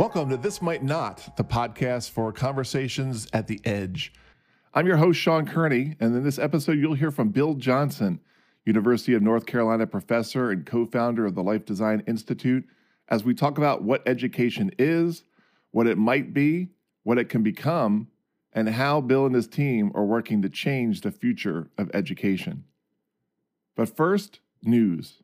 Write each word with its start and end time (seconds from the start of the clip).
Welcome 0.00 0.30
to 0.30 0.38
This 0.38 0.62
Might 0.62 0.82
Not, 0.82 1.36
the 1.36 1.44
podcast 1.44 2.08
for 2.08 2.32
conversations 2.32 3.28
at 3.34 3.48
the 3.48 3.60
edge. 3.66 4.14
I'm 4.72 4.86
your 4.86 4.96
host, 4.96 5.20
Sean 5.20 5.44
Kearney, 5.44 5.94
and 6.00 6.16
in 6.16 6.24
this 6.24 6.38
episode, 6.38 6.78
you'll 6.78 6.94
hear 6.94 7.10
from 7.10 7.28
Bill 7.28 7.52
Johnson, 7.52 8.18
University 8.64 9.12
of 9.12 9.20
North 9.20 9.44
Carolina 9.44 9.86
professor 9.86 10.52
and 10.52 10.64
co 10.64 10.86
founder 10.86 11.26
of 11.26 11.34
the 11.34 11.42
Life 11.42 11.66
Design 11.66 12.02
Institute, 12.06 12.66
as 13.08 13.24
we 13.24 13.34
talk 13.34 13.58
about 13.58 13.82
what 13.82 14.02
education 14.08 14.70
is, 14.78 15.22
what 15.70 15.86
it 15.86 15.98
might 15.98 16.32
be, 16.32 16.70
what 17.02 17.18
it 17.18 17.28
can 17.28 17.42
become, 17.42 18.08
and 18.54 18.70
how 18.70 19.02
Bill 19.02 19.26
and 19.26 19.34
his 19.34 19.48
team 19.48 19.92
are 19.94 20.06
working 20.06 20.40
to 20.40 20.48
change 20.48 21.02
the 21.02 21.10
future 21.10 21.68
of 21.76 21.90
education. 21.92 22.64
But 23.76 23.94
first, 23.94 24.40
news. 24.62 25.22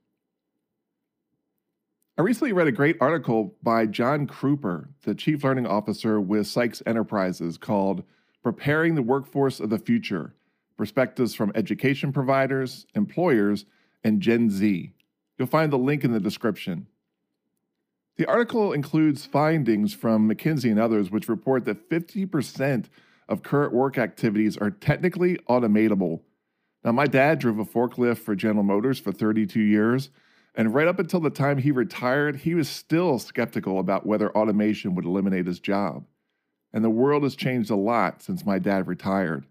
I 2.19 2.23
recently 2.23 2.55
read 2.55 2.66
a 2.66 2.73
great 2.73 2.97
article 2.98 3.55
by 3.62 3.84
John 3.84 4.27
Kruper, 4.27 4.88
the 5.02 5.15
Chief 5.15 5.45
Learning 5.45 5.66
Officer 5.66 6.19
with 6.19 6.47
Sykes 6.47 6.83
Enterprises, 6.87 7.59
called 7.59 8.05
Preparing 8.43 8.95
the 8.95 9.02
Workforce 9.02 9.61
of 9.61 9.69
the 9.69 9.79
Future 9.79 10.33
Perspectives 10.79 11.34
from 11.34 11.52
Education 11.55 12.15
Providers, 12.15 12.87
Employers, 12.95 13.66
and 14.02 14.23
Gen 14.23 14.48
Z. 14.48 14.95
You'll 15.37 15.47
find 15.47 15.71
the 15.71 15.77
link 15.77 16.05
in 16.05 16.12
the 16.12 16.19
description. 16.19 16.87
The 18.16 18.24
article 18.24 18.73
includes 18.73 19.27
findings 19.27 19.93
from 19.93 20.27
McKinsey 20.27 20.71
and 20.71 20.80
others, 20.80 21.10
which 21.10 21.29
report 21.29 21.66
that 21.66 21.91
50% 21.91 22.87
of 23.29 23.43
current 23.43 23.74
work 23.74 23.98
activities 23.98 24.57
are 24.57 24.71
technically 24.71 25.37
automatable. 25.51 26.23
Now, 26.83 26.93
my 26.93 27.09
dad 27.09 27.40
drove 27.40 27.59
a 27.59 27.66
forklift 27.66 28.21
for 28.21 28.35
General 28.35 28.65
Motors 28.65 28.99
for 28.99 29.12
32 29.12 29.60
years 29.60 30.09
and 30.57 30.74
right 30.74 30.88
up 30.88 30.99
until 30.99 31.21
the 31.21 31.30
time 31.30 31.59
he 31.59 31.71
retired, 31.71 32.37
he 32.37 32.54
was 32.54 32.68
still 32.68 33.18
skeptical 33.18 33.79
about 33.79 34.07
whether 34.07 34.35
automation 34.35 34.95
would 34.95 35.04
eliminate 35.04 35.46
his 35.46 35.60
job. 35.60 36.07
And 36.73 36.82
the 36.82 36.90
world 36.90 37.23
has 37.24 37.37
changed 37.37 37.71
a 37.71 37.76
lot 37.76 38.23
since 38.23 38.46
my 38.46 38.59
dad 38.59 38.88
retired. 38.88 39.46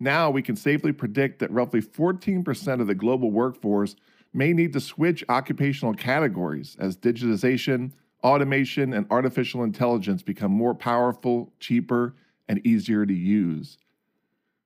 Now 0.00 0.30
we 0.30 0.42
can 0.42 0.56
safely 0.56 0.90
predict 0.90 1.38
that 1.38 1.52
roughly 1.52 1.80
14% 1.80 2.80
of 2.80 2.88
the 2.88 2.94
global 2.94 3.30
workforce 3.30 3.94
may 4.34 4.52
need 4.52 4.72
to 4.72 4.80
switch 4.80 5.22
occupational 5.28 5.94
categories 5.94 6.76
as 6.80 6.96
digitization, 6.96 7.92
automation, 8.24 8.92
and 8.92 9.06
artificial 9.10 9.62
intelligence 9.62 10.22
become 10.22 10.50
more 10.50 10.74
powerful, 10.74 11.52
cheaper, 11.60 12.16
and 12.48 12.66
easier 12.66 13.06
to 13.06 13.14
use. 13.14 13.78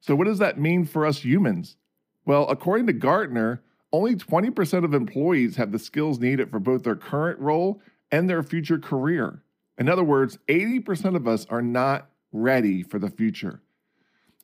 So, 0.01 0.15
what 0.15 0.27
does 0.27 0.39
that 0.39 0.59
mean 0.59 0.87
for 0.87 1.05
us 1.05 1.19
humans? 1.19 1.77
Well, 2.25 2.49
according 2.49 2.87
to 2.87 2.93
Gartner, 2.93 3.63
only 3.93 4.17
20% 4.17 4.85
of 4.85 4.95
employees 4.95 5.57
have 5.57 5.73
the 5.73 5.79
skills 5.79 6.19
needed 6.19 6.51
for 6.51 6.59
both 6.59 6.83
their 6.83 6.97
current 6.97 7.39
role 7.39 7.81
and 8.11 8.29
their 8.29 8.43
future 8.43 8.79
career. 8.79 9.43
In 9.79 9.89
other 9.89 10.05
words, 10.05 10.39
80% 10.49 11.17
of 11.17 11.29
us 11.29 11.47
are 11.47 11.63
not 11.63 12.11
ready 12.33 12.83
for 12.83 12.99
the 12.99 13.11
future. 13.11 13.63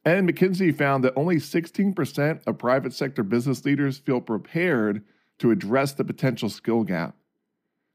And 0.05 0.29
McKinsey 0.29 0.77
found 0.77 1.05
that 1.05 1.15
only 1.17 1.37
16% 1.37 2.41
of 2.47 2.59
private 2.59 2.93
sector 2.93 3.23
business 3.23 3.65
leaders 3.65 3.99
feel 3.99 4.21
prepared 4.21 5.03
to 5.39 5.51
address 5.51 5.93
the 5.93 6.05
potential 6.05 6.49
skill 6.49 6.83
gap. 6.83 7.17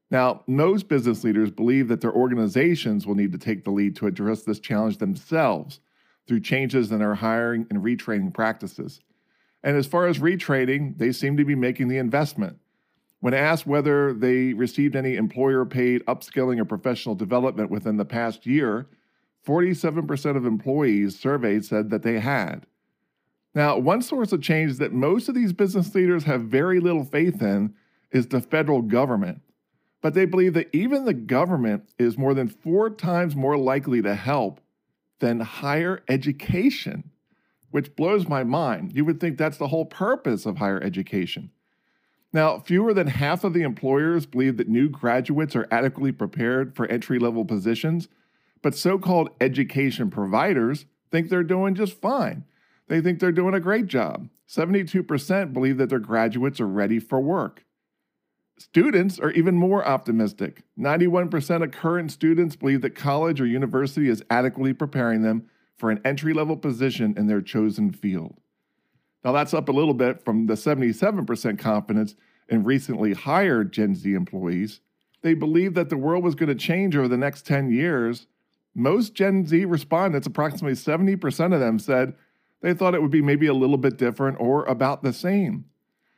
Now, 0.10 0.44
most 0.48 0.88
business 0.88 1.24
leaders 1.26 1.52
believe 1.52 1.90
that 1.90 2.00
their 2.00 2.14
organizations 2.14 3.06
will 3.06 3.16
need 3.16 3.34
to 3.34 3.38
take 3.38 3.66
the 3.66 3.72
lead 3.72 3.98
to 3.98 4.08
address 4.08 4.44
this 4.44 4.60
challenge 4.60 5.00
themselves 5.00 5.82
through 6.28 6.40
changes 6.42 6.92
in 6.92 7.00
their 7.00 7.16
hiring 7.16 7.68
and 7.70 7.84
retraining 7.84 8.34
practices. 8.34 9.02
And 9.64 9.76
as 9.76 9.88
far 9.88 10.08
as 10.08 10.20
retraining, 10.20 10.98
they 10.98 11.12
seem 11.12 11.38
to 11.38 11.46
be 11.46 11.56
making 11.56 11.88
the 11.88 11.98
investment. 11.98 12.58
When 13.20 13.34
asked 13.34 13.66
whether 13.66 14.14
they 14.14 14.54
received 14.54 14.96
any 14.96 15.16
employer 15.16 15.66
paid 15.66 16.06
upskilling 16.06 16.60
or 16.60 16.66
professional 16.66 17.16
development 17.16 17.72
within 17.72 17.98
the 17.98 18.06
past 18.06 18.46
year, 18.46 18.88
47% 19.46 20.38
of 20.38 20.46
employees 20.46 21.20
surveyed 21.20 21.66
said 21.66 21.90
that 21.90 22.04
they 22.04 22.20
had. 22.20 22.68
Now, 23.56 23.78
one 23.80 24.02
source 24.04 24.34
of 24.34 24.42
change 24.42 24.78
that 24.78 24.94
most 24.94 25.30
of 25.30 25.36
these 25.36 25.54
business 25.54 25.96
leaders 25.96 26.26
have 26.26 26.44
very 26.44 26.80
little 26.80 27.06
faith 27.06 27.42
in 27.42 27.74
is 28.12 28.28
the 28.28 28.42
federal 28.42 28.84
government. 28.84 29.42
But 30.02 30.14
they 30.14 30.26
believe 30.26 30.54
that 30.54 30.70
even 30.74 31.06
the 31.06 31.14
government 31.14 31.90
is 31.98 32.18
more 32.18 32.36
than 32.36 32.50
four 32.50 32.90
times 32.92 33.36
more 33.36 33.58
likely 33.58 34.02
to 34.04 34.14
help 34.14 34.62
than 35.20 35.40
higher 35.40 36.04
education 36.08 37.10
which 37.72 37.96
blows 37.96 38.28
my 38.28 38.44
mind. 38.44 38.96
You 38.96 39.06
would 39.06 39.20
think 39.20 39.38
that's 39.38 39.58
the 39.58 39.68
whole 39.68 39.86
purpose 39.86 40.46
of 40.46 40.58
higher 40.58 40.82
education. 40.82 41.52
Now, 42.34 42.60
fewer 42.60 42.94
than 42.94 43.08
half 43.08 43.44
of 43.44 43.54
the 43.54 43.64
employers 43.64 44.26
believe 44.26 44.58
that 44.58 44.68
new 44.68 44.90
graduates 44.90 45.56
are 45.56 45.68
adequately 45.72 46.12
prepared 46.12 46.76
for 46.76 46.86
entry 46.88 47.20
level 47.20 47.46
positions, 47.46 48.10
but 48.62 48.76
so 48.76 48.98
called 48.98 49.30
education 49.40 50.10
providers 50.10 50.86
think 51.12 51.30
they're 51.30 51.44
doing 51.44 51.76
just 51.76 52.02
fine. 52.02 52.44
They 52.88 53.02
think 53.02 53.20
they're 53.20 53.32
doing 53.32 53.54
a 53.54 53.60
great 53.60 53.88
job. 53.88 54.30
72% 54.48 55.54
believe 55.54 55.78
that 55.78 55.90
their 55.90 56.00
graduates 56.00 56.60
are 56.60 56.68
ready 56.68 57.00
for 57.00 57.20
work. 57.20 57.66
Students 58.60 59.20
are 59.20 59.32
even 59.32 59.56
more 59.56 59.86
optimistic. 59.86 60.64
91% 60.80 61.64
of 61.64 61.72
current 61.72 62.12
students 62.12 62.56
believe 62.56 62.82
that 62.82 62.96
college 62.96 63.40
or 63.40 63.46
university 63.46 64.10
is 64.10 64.24
adequately 64.30 64.74
preparing 64.74 65.22
them 65.22 65.48
for 65.78 65.92
an 65.92 66.02
entry 66.04 66.34
level 66.34 66.58
position 66.58 67.14
in 67.18 67.28
their 67.28 67.42
chosen 67.42 67.92
field. 67.92 68.40
Now, 69.24 69.32
that's 69.32 69.54
up 69.54 69.70
a 69.70 69.74
little 69.74 69.94
bit 69.94 70.24
from 70.24 70.48
the 70.48 70.54
77% 70.54 71.60
confidence 71.60 72.16
in 72.50 72.64
recently 72.64 73.14
hired 73.14 73.74
Gen 73.74 73.96
Z 73.96 74.14
employees. 74.14 74.80
They 75.22 75.34
believe 75.34 75.74
that 75.74 75.90
the 75.90 75.98
world 75.98 76.24
was 76.24 76.36
going 76.36 76.50
to 76.50 76.56
change 76.56 76.96
over 76.96 77.08
the 77.08 77.18
next 77.18 77.46
10 77.46 77.72
years. 77.72 78.28
Most 78.74 79.14
Gen 79.14 79.46
Z 79.46 79.66
respondents, 79.66 80.28
approximately 80.28 80.76
70% 80.76 81.54
of 81.54 81.60
them, 81.60 81.80
said 81.80 82.14
they 82.62 82.74
thought 82.74 82.96
it 82.96 83.02
would 83.02 83.12
be 83.12 83.22
maybe 83.22 83.48
a 83.48 83.54
little 83.54 83.78
bit 83.78 83.98
different 83.98 84.40
or 84.40 84.64
about 84.66 85.04
the 85.04 85.14
same. 85.14 85.66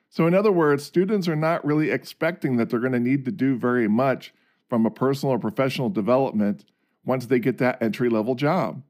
So, 0.10 0.26
in 0.26 0.34
other 0.34 0.52
words, 0.52 0.84
students 0.84 1.28
are 1.28 1.36
not 1.36 1.64
really 1.64 1.92
expecting 1.92 2.58
that 2.58 2.70
they're 2.70 2.80
going 2.80 2.94
to 2.94 3.00
need 3.00 3.26
to 3.26 3.32
do 3.32 3.58
very 3.58 3.88
much 3.88 4.34
from 4.68 4.86
a 4.86 4.92
personal 4.92 5.36
or 5.36 5.40
professional 5.40 5.90
development 5.90 6.66
once 7.06 7.26
they 7.26 7.40
get 7.40 7.58
that 7.60 7.82
entry 7.82 8.10
level 8.10 8.36
job. 8.36 8.84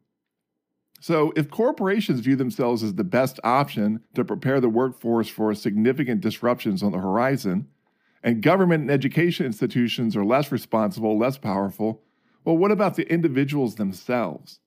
So, 1.01 1.31
if 1.35 1.49
corporations 1.49 2.19
view 2.19 2.35
themselves 2.35 2.83
as 2.83 2.95
the 2.95 3.05
best 3.05 3.39
option 3.43 4.01
to 4.15 4.25
prepare 4.25 4.59
the 4.59 4.69
workforce 4.69 5.29
for 5.29 5.53
significant 5.53 6.19
disruptions 6.19 6.83
on 6.83 6.91
the 6.91 6.97
horizon, 6.97 7.67
and 8.21 8.41
government 8.41 8.81
and 8.81 8.91
education 8.91 9.45
institutions 9.45 10.17
are 10.17 10.25
less 10.25 10.51
responsible, 10.51 11.17
less 11.17 11.37
powerful, 11.37 12.03
well, 12.43 12.57
what 12.57 12.71
about 12.71 12.95
the 12.95 13.09
individuals 13.09 13.75
themselves? 13.75 14.59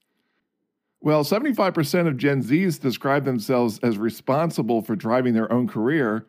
Well, 1.00 1.24
75% 1.24 2.06
of 2.06 2.16
Gen 2.16 2.42
Zs 2.42 2.80
describe 2.80 3.24
themselves 3.24 3.78
as 3.80 3.98
responsible 3.98 4.82
for 4.82 4.94
driving 4.94 5.34
their 5.34 5.52
own 5.52 5.66
career, 5.66 6.26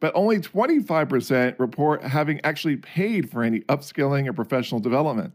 but 0.00 0.12
only 0.16 0.38
25% 0.38 1.58
report 1.58 2.02
having 2.02 2.40
actually 2.42 2.76
paid 2.76 3.30
for 3.30 3.42
any 3.42 3.60
upskilling 3.60 4.26
or 4.26 4.32
professional 4.32 4.80
development. 4.80 5.34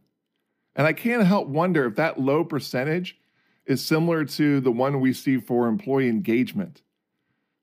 And 0.76 0.88
I 0.88 0.94
can't 0.94 1.26
help 1.26 1.48
wonder 1.48 1.86
if 1.86 1.96
that 1.96 2.20
low 2.20 2.44
percentage 2.44 3.18
is 3.70 3.86
similar 3.86 4.26
to 4.26 4.60
the 4.60 4.72
one 4.72 5.00
we 5.00 5.14
see 5.14 5.38
for 5.38 5.68
employee 5.68 6.10
engagement. 6.10 6.82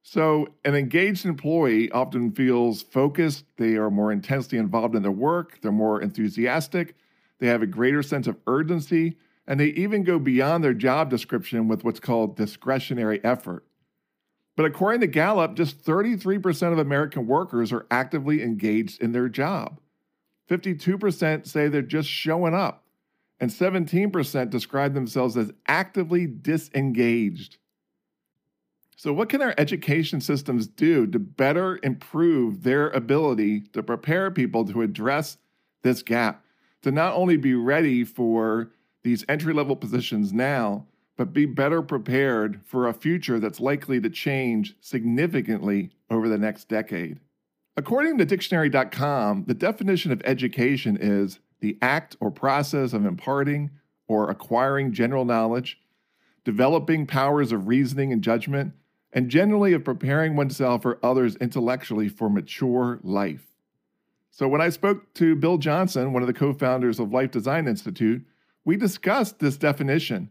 So, 0.03 0.47
an 0.65 0.77
engaged 0.77 1.27
employee 1.27 1.91
often 1.91 2.31
feels 2.31 2.81
focused, 2.81 3.45
they 3.57 3.75
are 3.75 3.91
more 3.91 4.13
intensely 4.13 4.57
involved 4.57 4.95
in 4.95 5.03
their 5.03 5.11
work, 5.11 5.59
they're 5.61 5.73
more 5.73 6.01
enthusiastic, 6.01 6.95
they 7.41 7.49
have 7.49 7.61
a 7.61 7.67
greater 7.67 8.05
sense 8.05 8.29
of 8.29 8.37
urgency, 8.47 9.17
and 9.49 9.59
they 9.59 9.67
even 9.67 10.05
go 10.05 10.21
beyond 10.21 10.63
their 10.63 10.75
job 10.75 11.11
description 11.11 11.67
with 11.67 11.83
what's 11.83 11.99
called 11.99 12.37
discretionary 12.37 13.23
effort. 13.25 13.67
But 14.57 14.67
according 14.67 15.01
to 15.01 15.09
Gallup, 15.09 15.57
just 15.57 15.85
33% 15.85 16.73
of 16.73 16.79
American 16.79 17.27
workers 17.27 17.73
are 17.73 17.87
actively 17.91 18.45
engaged 18.45 19.03
in 19.03 19.11
their 19.11 19.29
job. 19.29 19.81
52% 20.49 21.49
say 21.49 21.67
they're 21.67 21.83
just 21.83 22.09
showing 22.09 22.55
up 22.55 22.86
and 23.41 23.51
17% 23.51 24.51
describe 24.51 24.95
themselves 24.95 25.37
as 25.37 25.53
actively 25.67 26.27
disengaged. 26.27 27.59
So, 28.99 29.13
what 29.13 29.29
can 29.29 29.43
our 29.43 29.55
education 29.59 30.23
systems 30.23 30.67
do 30.67 31.07
to 31.09 31.19
better 31.19 31.79
improve 31.83 32.63
their 32.63 32.89
ability 32.89 33.61
to 33.73 33.83
prepare 33.83 34.31
people 34.31 34.65
to 34.65 34.81
address 34.81 35.37
this 35.83 36.03
gap, 36.03 36.45
to 36.83 36.91
not 36.91 37.15
only 37.15 37.37
be 37.37 37.55
ready 37.55 38.05
for 38.05 38.73
these 39.03 39.25
entry 39.29 39.53
level 39.53 39.77
positions 39.77 40.33
now, 40.33 40.87
but 41.17 41.35
be 41.35 41.45
better 41.45 41.83
prepared 41.83 42.61
for 42.65 42.89
a 42.89 42.95
future 42.95 43.39
that's 43.39 43.61
likely 43.61 44.01
to 44.01 44.11
change 44.11 44.75
significantly 44.81 45.91
over 46.11 46.29
the 46.29 46.39
next 46.39 46.69
decade? 46.69 47.21
According 47.77 48.17
to 48.17 48.25
dictionary.com, 48.25 49.45
the 49.47 49.55
definition 49.55 50.11
of 50.11 50.23
education 50.25 50.97
is 50.99 51.39
the 51.61 51.79
act 51.81 52.17
or 52.21 52.31
process 52.31 52.93
of 52.93 53.05
imparting 53.05 53.71
or 54.09 54.31
acquiring 54.31 54.93
general 54.93 55.25
knowledge, 55.25 55.81
developing 56.45 57.07
powers 57.07 57.53
of 57.53 57.67
reasoning 57.67 58.13
and 58.13 58.23
judgment, 58.23 58.73
and 59.13 59.31
generally 59.31 59.73
of 59.73 59.85
preparing 59.85 60.37
oneself 60.37 60.85
or 60.85 60.99
others 61.03 61.37
intellectually 61.37 62.09
for 62.09 62.29
mature 62.29 63.01
life. 63.03 63.47
So 64.31 64.47
when 64.47 64.61
I 64.61 64.69
spoke 64.69 65.15
to 65.15 65.35
Bill 65.35 65.57
Johnson, 65.57 66.13
one 66.13 66.23
of 66.23 66.27
the 66.27 66.35
co 66.35 66.53
founders 66.53 67.01
of 67.01 67.13
Life 67.13 67.31
Design 67.31 67.67
Institute, 67.67 68.23
we 68.67 68.77
discussed 68.77 69.39
this 69.39 69.57
definition 69.57 70.29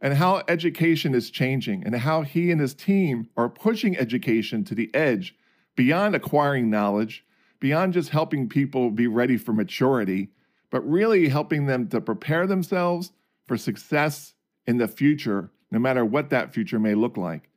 and 0.00 0.14
how 0.14 0.42
education 0.46 1.14
is 1.14 1.30
changing 1.30 1.82
and 1.84 1.94
how 1.94 2.22
he 2.22 2.50
and 2.50 2.60
his 2.60 2.74
team 2.74 3.28
are 3.36 3.48
pushing 3.48 3.96
education 3.96 4.62
to 4.64 4.74
the 4.74 4.94
edge 4.94 5.34
beyond 5.74 6.14
acquiring 6.14 6.68
knowledge, 6.68 7.24
beyond 7.58 7.94
just 7.94 8.10
helping 8.10 8.48
people 8.48 8.90
be 8.90 9.06
ready 9.06 9.38
for 9.38 9.52
maturity, 9.52 10.28
but 10.70 10.80
really 10.88 11.28
helping 11.28 11.66
them 11.66 11.88
to 11.88 12.00
prepare 12.00 12.46
themselves 12.46 13.12
for 13.46 13.56
success 13.56 14.34
in 14.66 14.78
the 14.78 14.88
future, 14.88 15.50
no 15.70 15.78
matter 15.78 16.04
what 16.04 16.30
that 16.30 16.52
future 16.52 16.78
may 16.78 16.94
look 16.94 17.16
like. 17.16 17.48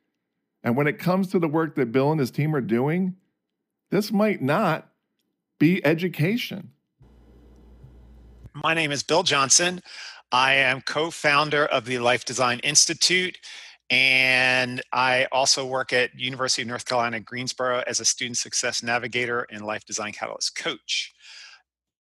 And 0.62 0.76
when 0.76 0.86
it 0.86 0.98
comes 0.98 1.28
to 1.28 1.38
the 1.38 1.48
work 1.48 1.74
that 1.76 1.92
Bill 1.92 2.10
and 2.10 2.20
his 2.20 2.30
team 2.30 2.54
are 2.54 2.60
doing, 2.60 3.16
this 3.90 4.12
might 4.12 4.42
not 4.42 4.90
be 5.58 5.84
education. 5.84 6.70
My 8.54 8.74
name 8.74 8.92
is 8.92 9.02
Bill 9.02 9.22
Johnson. 9.22 9.80
I 10.32 10.54
am 10.54 10.80
co 10.80 11.10
founder 11.10 11.66
of 11.66 11.86
the 11.86 11.98
Life 11.98 12.24
Design 12.24 12.60
Institute, 12.60 13.38
and 13.90 14.80
I 14.92 15.26
also 15.32 15.66
work 15.66 15.92
at 15.92 16.18
University 16.18 16.62
of 16.62 16.68
North 16.68 16.84
Carolina, 16.84 17.20
Greensboro 17.20 17.82
as 17.86 17.98
a 17.98 18.04
student 18.04 18.36
success 18.36 18.82
navigator 18.82 19.46
and 19.50 19.64
life 19.64 19.84
design 19.84 20.12
catalyst 20.12 20.54
coach. 20.56 21.12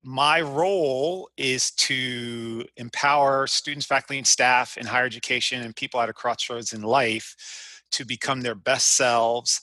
My 0.02 0.40
role 0.40 1.28
is 1.36 1.72
to 1.72 2.64
empower 2.76 3.46
students, 3.46 3.86
faculty, 3.86 4.18
and 4.18 4.26
staff 4.26 4.78
in 4.78 4.86
higher 4.86 5.04
education 5.04 5.60
and 5.60 5.76
people 5.76 6.00
at 6.00 6.08
a 6.08 6.14
crossroads 6.14 6.72
in 6.72 6.82
life 6.82 7.82
to 7.92 8.06
become 8.06 8.40
their 8.40 8.54
best 8.54 8.96
selves 8.96 9.60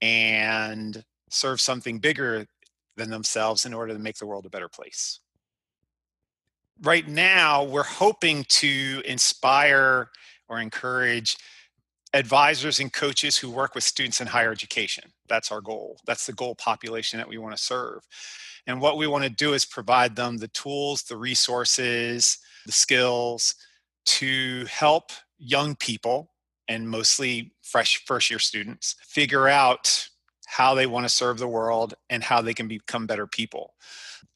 and 0.00 1.04
serve 1.28 1.60
something 1.60 1.98
bigger 1.98 2.46
than 2.96 3.10
themselves 3.10 3.66
in 3.66 3.74
order 3.74 3.92
to 3.92 3.98
make 3.98 4.16
the 4.16 4.26
world 4.26 4.46
a 4.46 4.50
better 4.50 4.68
place. 4.68 5.20
Right 6.82 7.06
now, 7.06 7.64
we're 7.64 7.82
hoping 7.82 8.44
to 8.48 9.02
inspire 9.04 10.10
or 10.48 10.60
encourage 10.60 11.36
advisors 12.14 12.80
and 12.80 12.92
coaches 12.92 13.36
who 13.36 13.50
work 13.50 13.74
with 13.74 13.84
students 13.84 14.20
in 14.20 14.28
higher 14.28 14.52
education. 14.52 15.12
That's 15.28 15.50
our 15.50 15.60
goal. 15.60 15.98
That's 16.06 16.26
the 16.26 16.32
goal 16.32 16.54
population 16.54 17.18
that 17.18 17.28
we 17.28 17.38
want 17.38 17.56
to 17.56 17.62
serve. 17.62 18.02
And 18.66 18.80
what 18.80 18.96
we 18.96 19.06
want 19.06 19.24
to 19.24 19.30
do 19.30 19.54
is 19.54 19.64
provide 19.64 20.16
them 20.16 20.36
the 20.36 20.48
tools, 20.48 21.02
the 21.02 21.16
resources, 21.16 22.38
the 22.66 22.72
skills 22.72 23.54
to 24.06 24.64
help 24.66 25.10
young 25.38 25.76
people 25.76 26.30
and 26.68 26.88
mostly 26.88 27.52
fresh 27.62 28.04
first 28.06 28.30
year 28.30 28.38
students 28.38 28.96
figure 29.00 29.48
out 29.48 30.08
how 30.46 30.74
they 30.74 30.86
want 30.86 31.04
to 31.04 31.10
serve 31.10 31.38
the 31.38 31.48
world 31.48 31.94
and 32.10 32.22
how 32.22 32.40
they 32.40 32.54
can 32.54 32.68
become 32.68 33.06
better 33.06 33.26
people. 33.26 33.74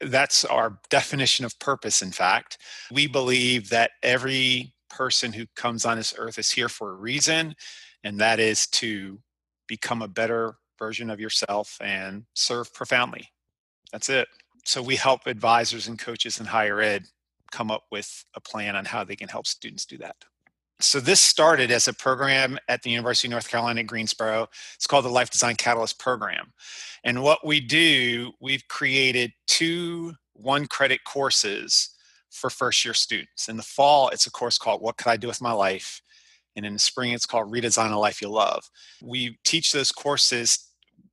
That's 0.00 0.44
our 0.44 0.78
definition 0.90 1.44
of 1.44 1.58
purpose, 1.58 2.02
in 2.02 2.10
fact. 2.10 2.58
We 2.90 3.06
believe 3.06 3.68
that 3.70 3.92
every 4.02 4.74
person 4.90 5.32
who 5.32 5.46
comes 5.54 5.84
on 5.84 5.96
this 5.96 6.14
earth 6.16 6.38
is 6.38 6.50
here 6.50 6.68
for 6.68 6.90
a 6.90 6.96
reason, 6.96 7.54
and 8.04 8.18
that 8.20 8.40
is 8.40 8.66
to 8.68 9.18
become 9.66 10.02
a 10.02 10.08
better 10.08 10.56
version 10.78 11.10
of 11.10 11.20
yourself 11.20 11.76
and 11.80 12.24
serve 12.34 12.72
profoundly. 12.72 13.30
That's 13.92 14.08
it. 14.08 14.28
So 14.64 14.82
we 14.82 14.96
help 14.96 15.26
advisors 15.26 15.88
and 15.88 15.98
coaches 15.98 16.40
in 16.40 16.46
higher 16.46 16.80
ed 16.80 17.06
come 17.50 17.70
up 17.70 17.84
with 17.90 18.24
a 18.34 18.40
plan 18.40 18.76
on 18.76 18.84
how 18.84 19.04
they 19.04 19.16
can 19.16 19.28
help 19.28 19.46
students 19.46 19.86
do 19.86 19.96
that 19.98 20.16
so 20.80 21.00
this 21.00 21.20
started 21.20 21.70
as 21.70 21.88
a 21.88 21.92
program 21.92 22.58
at 22.68 22.82
the 22.82 22.90
University 22.90 23.28
of 23.28 23.32
North 23.32 23.48
Carolina 23.48 23.82
Greensboro. 23.82 24.48
It's 24.76 24.86
called 24.86 25.04
the 25.04 25.10
Life 25.10 25.30
Design 25.30 25.56
Catalyst 25.56 25.98
Program. 25.98 26.52
And 27.04 27.22
what 27.22 27.44
we 27.44 27.60
do, 27.60 28.32
we've 28.40 28.66
created 28.68 29.32
two 29.46 30.14
one 30.34 30.66
credit 30.66 31.02
courses 31.02 31.90
for 32.30 32.48
first 32.48 32.84
year 32.84 32.94
students. 32.94 33.48
In 33.48 33.56
the 33.56 33.62
fall, 33.62 34.08
it's 34.10 34.26
a 34.26 34.30
course 34.30 34.56
called 34.56 34.80
What 34.80 34.96
Could 34.96 35.08
I 35.08 35.16
Do 35.16 35.26
with 35.26 35.40
My 35.40 35.50
Life? 35.50 36.00
And 36.54 36.64
in 36.64 36.74
the 36.74 36.78
spring, 36.78 37.12
it's 37.12 37.26
called 37.26 37.52
Redesign 37.52 37.92
a 37.92 37.98
Life 37.98 38.22
You 38.22 38.28
Love. 38.28 38.68
We 39.02 39.38
teach 39.44 39.72
those 39.72 39.90
courses 39.90 40.67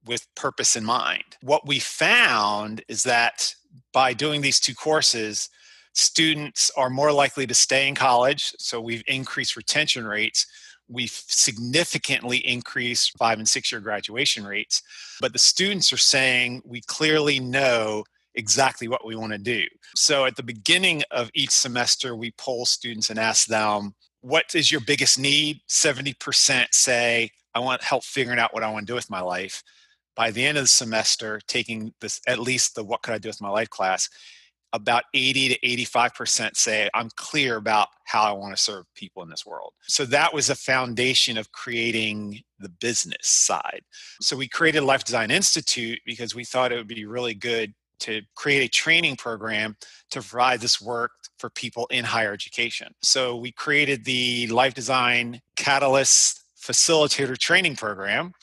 with 0.05 0.27
purpose 0.35 0.75
in 0.75 0.85
mind. 0.85 1.23
What 1.41 1.67
we 1.67 1.79
found 1.79 2.83
is 2.87 3.03
that 3.03 3.53
by 3.93 4.13
doing 4.13 4.41
these 4.41 4.59
two 4.59 4.75
courses, 4.75 5.49
students 5.93 6.71
are 6.77 6.89
more 6.89 7.11
likely 7.11 7.47
to 7.47 7.53
stay 7.53 7.87
in 7.87 7.95
college. 7.95 8.53
So 8.59 8.79
we've 8.81 9.03
increased 9.07 9.55
retention 9.55 10.05
rates. 10.05 10.45
We've 10.87 11.09
significantly 11.27 12.37
increased 12.37 13.17
five 13.17 13.39
and 13.39 13.47
six 13.47 13.71
year 13.71 13.81
graduation 13.81 14.45
rates. 14.45 14.83
But 15.19 15.33
the 15.33 15.39
students 15.39 15.91
are 15.91 15.97
saying 15.97 16.61
we 16.65 16.81
clearly 16.81 17.39
know 17.39 18.03
exactly 18.35 18.87
what 18.87 19.05
we 19.05 19.15
want 19.15 19.31
to 19.31 19.39
do. 19.39 19.63
So 19.95 20.25
at 20.25 20.35
the 20.35 20.43
beginning 20.43 21.03
of 21.11 21.31
each 21.33 21.51
semester, 21.51 22.15
we 22.15 22.31
poll 22.31 22.65
students 22.65 23.09
and 23.09 23.17
ask 23.17 23.47
them, 23.47 23.95
What 24.21 24.53
is 24.53 24.71
your 24.71 24.81
biggest 24.81 25.17
need? 25.17 25.61
70% 25.69 26.67
say, 26.71 27.31
I 27.53 27.59
want 27.59 27.81
help 27.81 28.03
figuring 28.03 28.39
out 28.39 28.53
what 28.53 28.63
I 28.63 28.71
want 28.71 28.85
to 28.85 28.91
do 28.91 28.95
with 28.95 29.09
my 29.09 29.21
life. 29.21 29.63
By 30.15 30.31
the 30.31 30.45
end 30.45 30.57
of 30.57 30.63
the 30.63 30.69
semester, 30.69 31.41
taking 31.47 31.93
this 32.01 32.21
at 32.27 32.39
least 32.39 32.75
the 32.75 32.83
What 32.83 33.01
Could 33.01 33.13
I 33.13 33.17
Do 33.17 33.29
with 33.29 33.41
My 33.41 33.49
Life 33.49 33.69
class, 33.69 34.09
about 34.75 35.03
80 35.13 35.49
to 35.49 35.59
85% 35.59 36.55
say 36.55 36.89
I'm 36.93 37.09
clear 37.15 37.55
about 37.55 37.87
how 38.03 38.23
I 38.23 38.33
want 38.33 38.55
to 38.55 38.61
serve 38.61 38.85
people 38.93 39.23
in 39.23 39.29
this 39.29 39.45
world. 39.45 39.71
So 39.83 40.05
that 40.05 40.33
was 40.33 40.49
a 40.49 40.55
foundation 40.55 41.37
of 41.37 41.51
creating 41.53 42.41
the 42.59 42.69
business 42.69 43.27
side. 43.27 43.81
So 44.19 44.35
we 44.35 44.49
created 44.49 44.83
Life 44.83 45.05
Design 45.05 45.31
Institute 45.31 45.99
because 46.05 46.35
we 46.35 46.43
thought 46.43 46.73
it 46.73 46.77
would 46.77 46.87
be 46.87 47.05
really 47.05 47.33
good 47.33 47.73
to 47.99 48.21
create 48.35 48.65
a 48.65 48.69
training 48.69 49.15
program 49.15 49.77
to 50.11 50.21
provide 50.21 50.59
this 50.59 50.81
work 50.81 51.11
for 51.39 51.49
people 51.49 51.87
in 51.87 52.03
higher 52.03 52.33
education. 52.33 52.93
So 53.01 53.37
we 53.37 53.53
created 53.53 54.03
the 54.03 54.47
Life 54.47 54.73
Design 54.73 55.41
Catalyst 55.55 56.43
Facilitator 56.61 57.37
Training 57.37 57.77
Program 57.77 58.33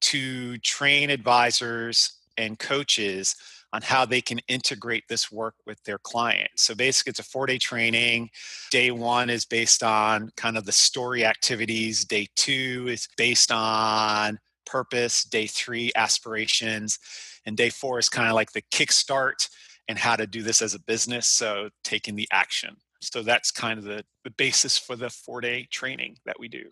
to 0.00 0.58
train 0.58 1.10
advisors 1.10 2.18
and 2.36 2.58
coaches 2.58 3.36
on 3.72 3.82
how 3.82 4.04
they 4.04 4.20
can 4.20 4.40
integrate 4.48 5.04
this 5.08 5.30
work 5.30 5.54
with 5.66 5.82
their 5.84 5.98
clients. 5.98 6.64
So 6.64 6.74
basically, 6.74 7.10
it's 7.10 7.20
a 7.20 7.24
four 7.24 7.46
day 7.46 7.58
training. 7.58 8.30
Day 8.70 8.90
one 8.90 9.30
is 9.30 9.44
based 9.44 9.82
on 9.82 10.30
kind 10.36 10.56
of 10.56 10.64
the 10.64 10.72
story 10.72 11.24
activities, 11.24 12.04
day 12.04 12.28
two 12.36 12.86
is 12.88 13.08
based 13.16 13.52
on 13.52 14.38
purpose, 14.66 15.24
day 15.24 15.46
three, 15.46 15.92
aspirations, 15.94 16.98
and 17.46 17.56
day 17.56 17.70
four 17.70 17.98
is 17.98 18.08
kind 18.08 18.28
of 18.28 18.34
like 18.34 18.52
the 18.52 18.62
kickstart 18.72 19.48
and 19.88 19.98
how 19.98 20.16
to 20.16 20.26
do 20.26 20.42
this 20.42 20.62
as 20.62 20.74
a 20.74 20.80
business. 20.80 21.26
So 21.26 21.70
taking 21.82 22.16
the 22.16 22.28
action. 22.30 22.76
So 23.02 23.22
that's 23.22 23.50
kind 23.50 23.78
of 23.78 23.84
the, 23.84 24.04
the 24.24 24.30
basis 24.30 24.78
for 24.78 24.94
the 24.94 25.10
four 25.10 25.40
day 25.40 25.66
training 25.70 26.16
that 26.26 26.38
we 26.38 26.48
do. 26.48 26.70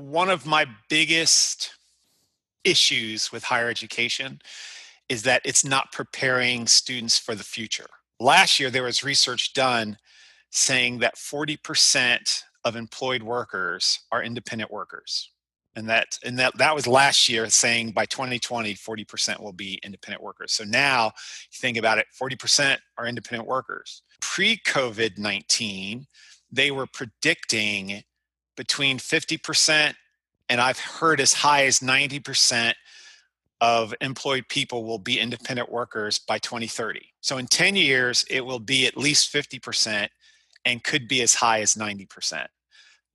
One 0.00 0.30
of 0.30 0.46
my 0.46 0.66
biggest 0.88 1.72
issues 2.64 3.30
with 3.30 3.44
higher 3.44 3.68
education 3.68 4.40
is 5.10 5.24
that 5.24 5.42
it's 5.44 5.64
not 5.64 5.92
preparing 5.92 6.66
students 6.66 7.18
for 7.18 7.34
the 7.34 7.44
future. 7.44 7.86
Last 8.18 8.58
year, 8.58 8.70
there 8.70 8.84
was 8.84 9.04
research 9.04 9.52
done 9.52 9.98
saying 10.50 11.00
that 11.00 11.16
40% 11.16 12.42
of 12.64 12.76
employed 12.76 13.22
workers 13.22 14.00
are 14.10 14.22
independent 14.22 14.70
workers. 14.70 15.30
And 15.76 15.88
that 15.88 16.18
and 16.24 16.38
that 16.38 16.56
that 16.58 16.74
was 16.74 16.86
last 16.86 17.28
year 17.28 17.48
saying 17.48 17.92
by 17.92 18.04
2020 18.04 18.74
40% 18.74 19.40
will 19.40 19.52
be 19.52 19.78
independent 19.84 20.22
workers. 20.22 20.52
So 20.52 20.64
now 20.64 21.06
you 21.06 21.58
think 21.60 21.76
about 21.76 21.98
it 21.98 22.06
40% 22.20 22.78
are 22.98 23.06
independent 23.06 23.48
workers. 23.48 24.02
Pre-COVID-19, 24.20 26.06
they 26.50 26.70
were 26.72 26.86
predicting 26.86 28.02
between 28.60 28.98
50% 28.98 29.94
and 30.50 30.60
I've 30.60 30.78
heard 30.78 31.18
as 31.18 31.32
high 31.32 31.64
as 31.64 31.78
90% 31.78 32.74
of 33.62 33.94
employed 34.02 34.44
people 34.50 34.84
will 34.84 34.98
be 34.98 35.18
independent 35.18 35.72
workers 35.72 36.18
by 36.18 36.38
2030. 36.40 37.00
So 37.22 37.38
in 37.38 37.46
10 37.46 37.74
years, 37.74 38.22
it 38.28 38.44
will 38.44 38.58
be 38.58 38.86
at 38.86 38.98
least 38.98 39.32
50% 39.32 40.08
and 40.66 40.84
could 40.84 41.08
be 41.08 41.22
as 41.22 41.32
high 41.32 41.62
as 41.62 41.74
90% 41.74 42.48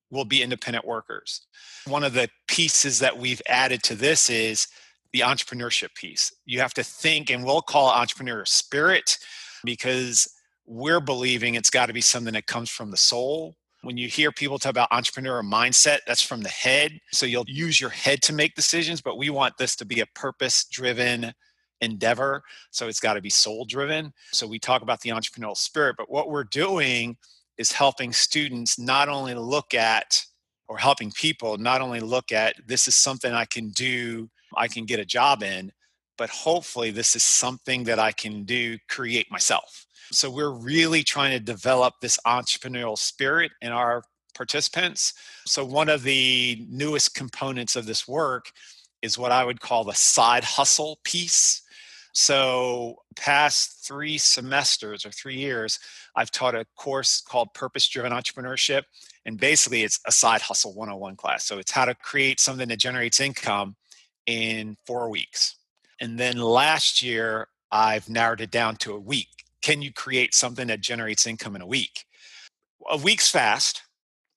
will 0.10 0.26
be 0.26 0.42
independent 0.42 0.84
workers. 0.84 1.42
One 1.86 2.04
of 2.04 2.14
the 2.14 2.28
pieces 2.48 2.98
that 2.98 3.16
we've 3.16 3.42
added 3.48 3.84
to 3.84 3.94
this 3.94 4.32
is 4.32 4.68
the 5.14 5.20
entrepreneurship 5.20 5.94
piece. 5.94 6.34
You 6.48 6.60
have 6.62 6.74
to 6.74 6.84
think, 6.84 7.30
and 7.30 7.46
we'll 7.46 7.62
call 7.62 7.92
entrepreneur 7.92 8.46
spirit 8.46 9.20
because 9.64 10.28
we're 10.66 11.02
believing 11.02 11.54
it's 11.54 11.70
got 11.70 11.86
to 11.86 11.94
be 11.94 12.02
something 12.02 12.34
that 12.34 12.48
comes 12.48 12.72
from 12.72 12.90
the 12.90 12.98
soul 12.98 13.56
when 13.86 13.98
you 13.98 14.08
hear 14.08 14.32
people 14.32 14.58
talk 14.58 14.72
about 14.72 14.92
entrepreneur 14.92 15.44
mindset, 15.44 16.00
that's 16.08 16.22
from 16.22 16.42
the 16.42 16.50
head. 16.50 17.00
So 17.12 17.26
you'll 17.26 17.46
use 17.48 17.80
your 17.80 17.92
head 17.92 18.22
to 18.24 18.34
make 18.34 18.56
decisions, 18.56 19.00
but 19.00 19.18
we 19.18 19.30
want 19.30 19.58
this 19.58 19.76
to 19.78 19.86
be 19.86 20.00
a 20.00 20.06
purpose 20.08 20.66
driven 20.66 21.32
endeavor. 21.82 22.42
So 22.72 22.88
it's 22.88 23.00
got 23.00 23.14
to 23.14 23.22
be 23.22 23.30
soul 23.30 23.66
driven. 23.66 24.12
So 24.32 24.48
we 24.48 24.58
talk 24.58 24.82
about 24.82 25.02
the 25.02 25.12
entrepreneurial 25.12 25.56
spirit, 25.56 25.96
but 25.98 26.10
what 26.10 26.30
we're 26.30 26.46
doing 26.46 27.16
is 27.58 27.72
helping 27.72 28.12
students 28.12 28.80
not 28.80 29.08
only 29.08 29.36
look 29.36 29.74
at 29.74 30.22
or 30.68 30.78
helping 30.78 31.12
people 31.12 31.58
not 31.58 31.82
only 31.82 32.00
look 32.00 32.32
at 32.32 32.56
this 32.66 32.88
is 32.88 32.96
something 32.96 33.32
I 33.32 33.46
can 33.46 33.70
do, 33.70 34.30
I 34.58 34.68
can 34.68 34.86
get 34.86 35.00
a 35.00 35.06
job 35.06 35.44
in, 35.44 35.72
but 36.18 36.30
hopefully 36.30 36.92
this 36.92 37.16
is 37.16 37.24
something 37.24 37.84
that 37.84 38.00
I 38.00 38.12
can 38.12 38.44
do, 38.46 38.78
create 38.90 39.32
myself. 39.32 39.85
So 40.12 40.30
we're 40.30 40.52
really 40.52 41.04
trying 41.04 41.32
to 41.32 41.40
develop 41.40 41.96
this 42.02 42.20
entrepreneurial 42.26 42.98
spirit 42.98 43.52
in 43.62 43.72
our 43.72 44.04
participants. 44.36 45.14
So 45.46 45.66
one 45.66 45.90
of 45.90 46.04
the 46.04 46.66
newest 46.70 47.16
components 47.16 47.76
of 47.76 47.86
this 47.86 48.08
work 48.08 48.52
is 49.02 49.18
what 49.18 49.32
I 49.32 49.46
would 49.46 49.62
call 49.62 49.84
the 49.84 49.94
side 49.94 50.44
hustle 50.44 51.00
piece. 51.04 51.62
So, 52.18 52.96
past 53.18 53.86
three 53.86 54.18
semesters 54.18 55.06
or 55.06 55.12
three 55.12 55.36
years, 55.36 55.80
I've 56.16 56.32
taught 56.32 56.56
a 56.56 56.66
course 56.78 57.20
called 57.20 57.54
Purpose 57.54 57.90
Driven 57.90 58.14
Entrepreneurship. 58.14 58.84
And 59.26 59.38
basically, 59.38 59.84
it's 59.84 60.00
a 60.08 60.14
side 60.14 60.42
hustle 60.42 60.74
101 60.74 61.18
class. 61.18 61.44
So, 61.44 61.60
it's 61.60 61.72
how 61.72 61.84
to 61.84 61.94
create 61.94 62.40
something 62.40 62.70
that 62.70 62.80
generates 62.80 63.20
income 63.20 63.76
in 64.28 64.78
four 64.88 65.10
weeks. 65.10 65.58
And 66.00 66.18
then 66.18 66.38
last 66.38 67.02
year, 67.02 67.50
I've 67.70 68.10
narrowed 68.10 68.40
it 68.40 68.52
down 68.52 68.78
to 68.78 68.94
a 68.94 69.00
week. 69.00 69.28
Can 69.62 69.82
you 69.82 69.92
create 69.92 70.34
something 70.34 70.68
that 70.68 70.82
generates 70.82 71.28
income 71.28 71.56
in 71.56 71.62
a 71.62 71.68
week? 71.68 72.06
A 72.90 72.98
week's 72.98 73.30
fast, 73.30 73.82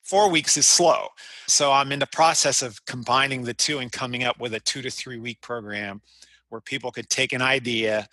four 0.03 0.31
weeks 0.31 0.57
is 0.57 0.67
slow. 0.67 1.09
So 1.47 1.71
I'm 1.71 1.93
in 1.93 1.99
the 1.99 2.07
process 2.07 2.63
of 2.63 2.85
combining 2.87 3.43
the 3.43 3.55
two 3.55 3.79
and 3.79 3.93
coming 3.93 4.25
up 4.25 4.41
with 4.41 4.55
a 4.55 4.61
two 4.61 4.83
to 4.83 4.91
three 4.91 5.19
week 5.19 5.41
program 5.43 6.01
where 6.49 6.63
people 6.63 6.91
could 6.91 7.11
take 7.11 7.33
an 7.33 7.43
idea, 7.43 8.09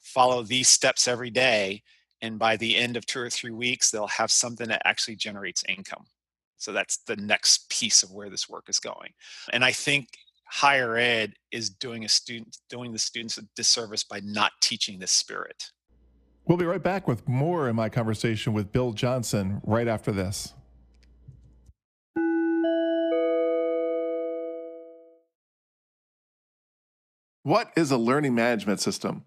follow 0.00 0.42
these 0.42 0.68
steps 0.68 1.08
every 1.08 1.30
day, 1.30 1.82
and 2.22 2.38
by 2.38 2.56
the 2.56 2.76
end 2.76 2.96
of 2.96 3.06
two 3.06 3.20
or 3.20 3.30
three 3.30 3.50
weeks, 3.50 3.90
they'll 3.90 4.06
have 4.06 4.30
something 4.30 4.68
that 4.68 4.82
actually 4.84 5.16
generates 5.16 5.64
income. 5.68 6.04
So 6.58 6.72
that's 6.72 6.98
the 6.98 7.16
next 7.16 7.70
piece 7.70 8.02
of 8.02 8.12
where 8.12 8.28
this 8.28 8.48
work 8.48 8.68
is 8.68 8.78
going. 8.78 9.12
And 9.52 9.64
I 9.64 9.72
think 9.72 10.08
higher 10.44 10.96
ed 10.96 11.32
is 11.52 11.70
doing 11.70 12.04
a 12.04 12.08
student 12.08 12.58
doing 12.68 12.92
the 12.92 12.98
students 12.98 13.38
a 13.38 13.42
disservice 13.56 14.04
by 14.04 14.20
not 14.22 14.52
teaching 14.60 14.98
this 14.98 15.12
spirit. 15.12 15.70
We'll 16.46 16.58
be 16.58 16.64
right 16.64 16.82
back 16.82 17.06
with 17.06 17.28
more 17.28 17.68
in 17.68 17.76
my 17.76 17.88
conversation 17.88 18.52
with 18.52 18.72
Bill 18.72 18.92
Johnson 18.92 19.60
right 19.64 19.86
after 19.86 20.10
this. 20.10 20.54
What 27.42 27.70
is 27.76 27.90
a 27.90 27.96
learning 27.96 28.34
management 28.34 28.80
system? 28.80 29.24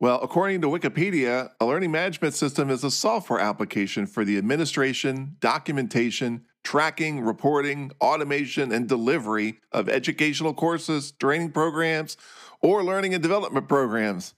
Well, 0.00 0.20
according 0.22 0.60
to 0.62 0.68
Wikipedia, 0.68 1.50
a 1.60 1.66
learning 1.66 1.92
management 1.92 2.34
system 2.34 2.68
is 2.68 2.82
a 2.82 2.90
software 2.90 3.38
application 3.38 4.06
for 4.06 4.24
the 4.24 4.36
administration, 4.38 5.36
documentation, 5.38 6.46
tracking, 6.64 7.20
reporting, 7.20 7.92
automation, 8.00 8.72
and 8.72 8.88
delivery 8.88 9.60
of 9.70 9.88
educational 9.88 10.52
courses, 10.52 11.12
training 11.12 11.52
programs, 11.52 12.16
or 12.60 12.82
learning 12.82 13.14
and 13.14 13.22
development 13.22 13.68
programs. 13.68 14.34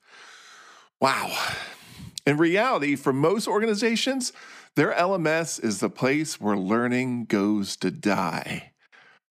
Wow. 1.00 1.32
In 2.26 2.36
reality, 2.36 2.96
for 2.96 3.12
most 3.12 3.46
organizations, 3.46 4.32
their 4.74 4.92
LMS 4.92 5.62
is 5.62 5.80
the 5.80 5.88
place 5.88 6.40
where 6.40 6.56
learning 6.56 7.26
goes 7.26 7.76
to 7.76 7.90
die 7.90 8.72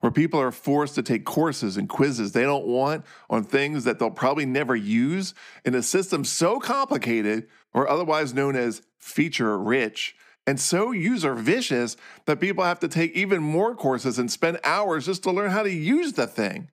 where 0.06 0.12
people 0.12 0.40
are 0.40 0.52
forced 0.52 0.94
to 0.94 1.02
take 1.02 1.26
courses 1.26 1.78
and 1.78 1.90
quizzes 1.90 2.32
they 2.32 2.44
don't 2.44 2.68
want 2.68 3.04
on 3.28 3.44
things 3.44 3.86
that 3.86 3.98
they'll 3.98 4.12
probably 4.12 4.46
never 4.46 4.76
use 4.76 5.34
in 5.66 5.74
a 5.74 5.82
system 5.82 6.24
so 6.24 6.60
complicated 6.60 7.48
or 7.74 7.90
otherwise 7.90 8.32
known 8.32 8.56
as 8.56 8.84
feature 9.00 9.58
rich 9.58 10.16
and 10.46 10.60
so 10.60 10.92
user 10.92 11.34
vicious 11.34 11.98
that 12.26 12.40
people 12.40 12.64
have 12.64 12.80
to 12.80 12.88
take 12.88 13.14
even 13.14 13.42
more 13.42 13.74
courses 13.74 14.20
and 14.20 14.32
spend 14.32 14.60
hours 14.64 15.08
just 15.08 15.24
to 15.24 15.32
learn 15.32 15.50
how 15.50 15.64
to 15.64 15.72
use 15.72 16.14
the 16.14 16.28
thing. 16.28 16.70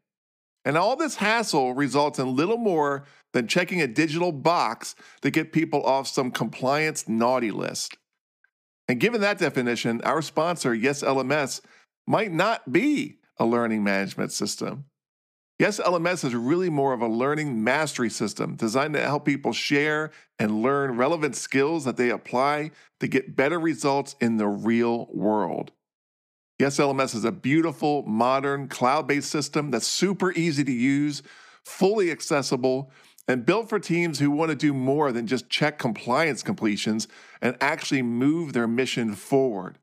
And 0.64 0.76
all 0.76 0.96
this 0.96 1.16
hassle 1.16 1.74
results 1.74 2.18
in 2.18 2.36
little 2.36 2.58
more 2.58 3.04
than 3.32 3.48
checking 3.48 3.80
a 3.80 3.86
digital 3.86 4.32
box 4.32 4.94
to 5.22 5.30
get 5.30 5.52
people 5.52 5.84
off 5.84 6.06
some 6.06 6.30
compliance 6.30 7.08
naughty 7.08 7.50
list. 7.50 7.96
And 8.88 9.00
given 9.00 9.20
that 9.22 9.38
definition, 9.38 10.00
our 10.02 10.22
sponsor, 10.22 10.74
Yes 10.74 11.02
LMS, 11.02 11.60
might 12.06 12.32
not 12.32 12.72
be 12.72 13.18
a 13.38 13.46
learning 13.46 13.82
management 13.82 14.32
system. 14.32 14.84
Yes, 15.58 15.78
LMS 15.78 16.24
is 16.24 16.34
really 16.34 16.70
more 16.70 16.92
of 16.92 17.02
a 17.02 17.06
learning 17.06 17.62
mastery 17.62 18.10
system 18.10 18.56
designed 18.56 18.94
to 18.94 19.00
help 19.00 19.24
people 19.24 19.52
share 19.52 20.10
and 20.38 20.62
learn 20.62 20.96
relevant 20.96 21.36
skills 21.36 21.84
that 21.84 21.96
they 21.96 22.10
apply 22.10 22.72
to 22.98 23.06
get 23.06 23.36
better 23.36 23.60
results 23.60 24.16
in 24.20 24.38
the 24.38 24.48
real 24.48 25.08
world. 25.12 25.70
Yes, 26.62 26.78
LMS 26.78 27.16
is 27.16 27.24
a 27.24 27.32
beautiful, 27.32 28.04
modern, 28.04 28.68
cloud 28.68 29.08
based 29.08 29.30
system 29.30 29.72
that's 29.72 29.88
super 29.88 30.30
easy 30.30 30.62
to 30.62 30.70
use, 30.70 31.20
fully 31.64 32.08
accessible, 32.08 32.92
and 33.26 33.44
built 33.44 33.68
for 33.68 33.80
teams 33.80 34.20
who 34.20 34.30
want 34.30 34.50
to 34.50 34.54
do 34.54 34.72
more 34.72 35.10
than 35.10 35.26
just 35.26 35.50
check 35.50 35.76
compliance 35.76 36.40
completions 36.40 37.08
and 37.40 37.56
actually 37.60 38.02
move 38.02 38.52
their 38.52 38.68
mission 38.68 39.16
forward. 39.16 39.80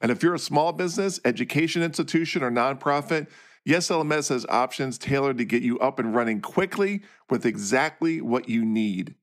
And 0.00 0.10
if 0.10 0.20
you're 0.20 0.34
a 0.34 0.40
small 0.40 0.72
business, 0.72 1.20
education 1.24 1.80
institution, 1.80 2.42
or 2.42 2.50
nonprofit, 2.50 3.28
Yes 3.64 3.86
LMS 3.86 4.30
has 4.30 4.44
options 4.48 4.98
tailored 4.98 5.38
to 5.38 5.44
get 5.44 5.62
you 5.62 5.78
up 5.78 6.00
and 6.00 6.12
running 6.12 6.40
quickly 6.40 7.02
with 7.28 7.46
exactly 7.46 8.20
what 8.20 8.48
you 8.48 8.64
need. 8.64 9.14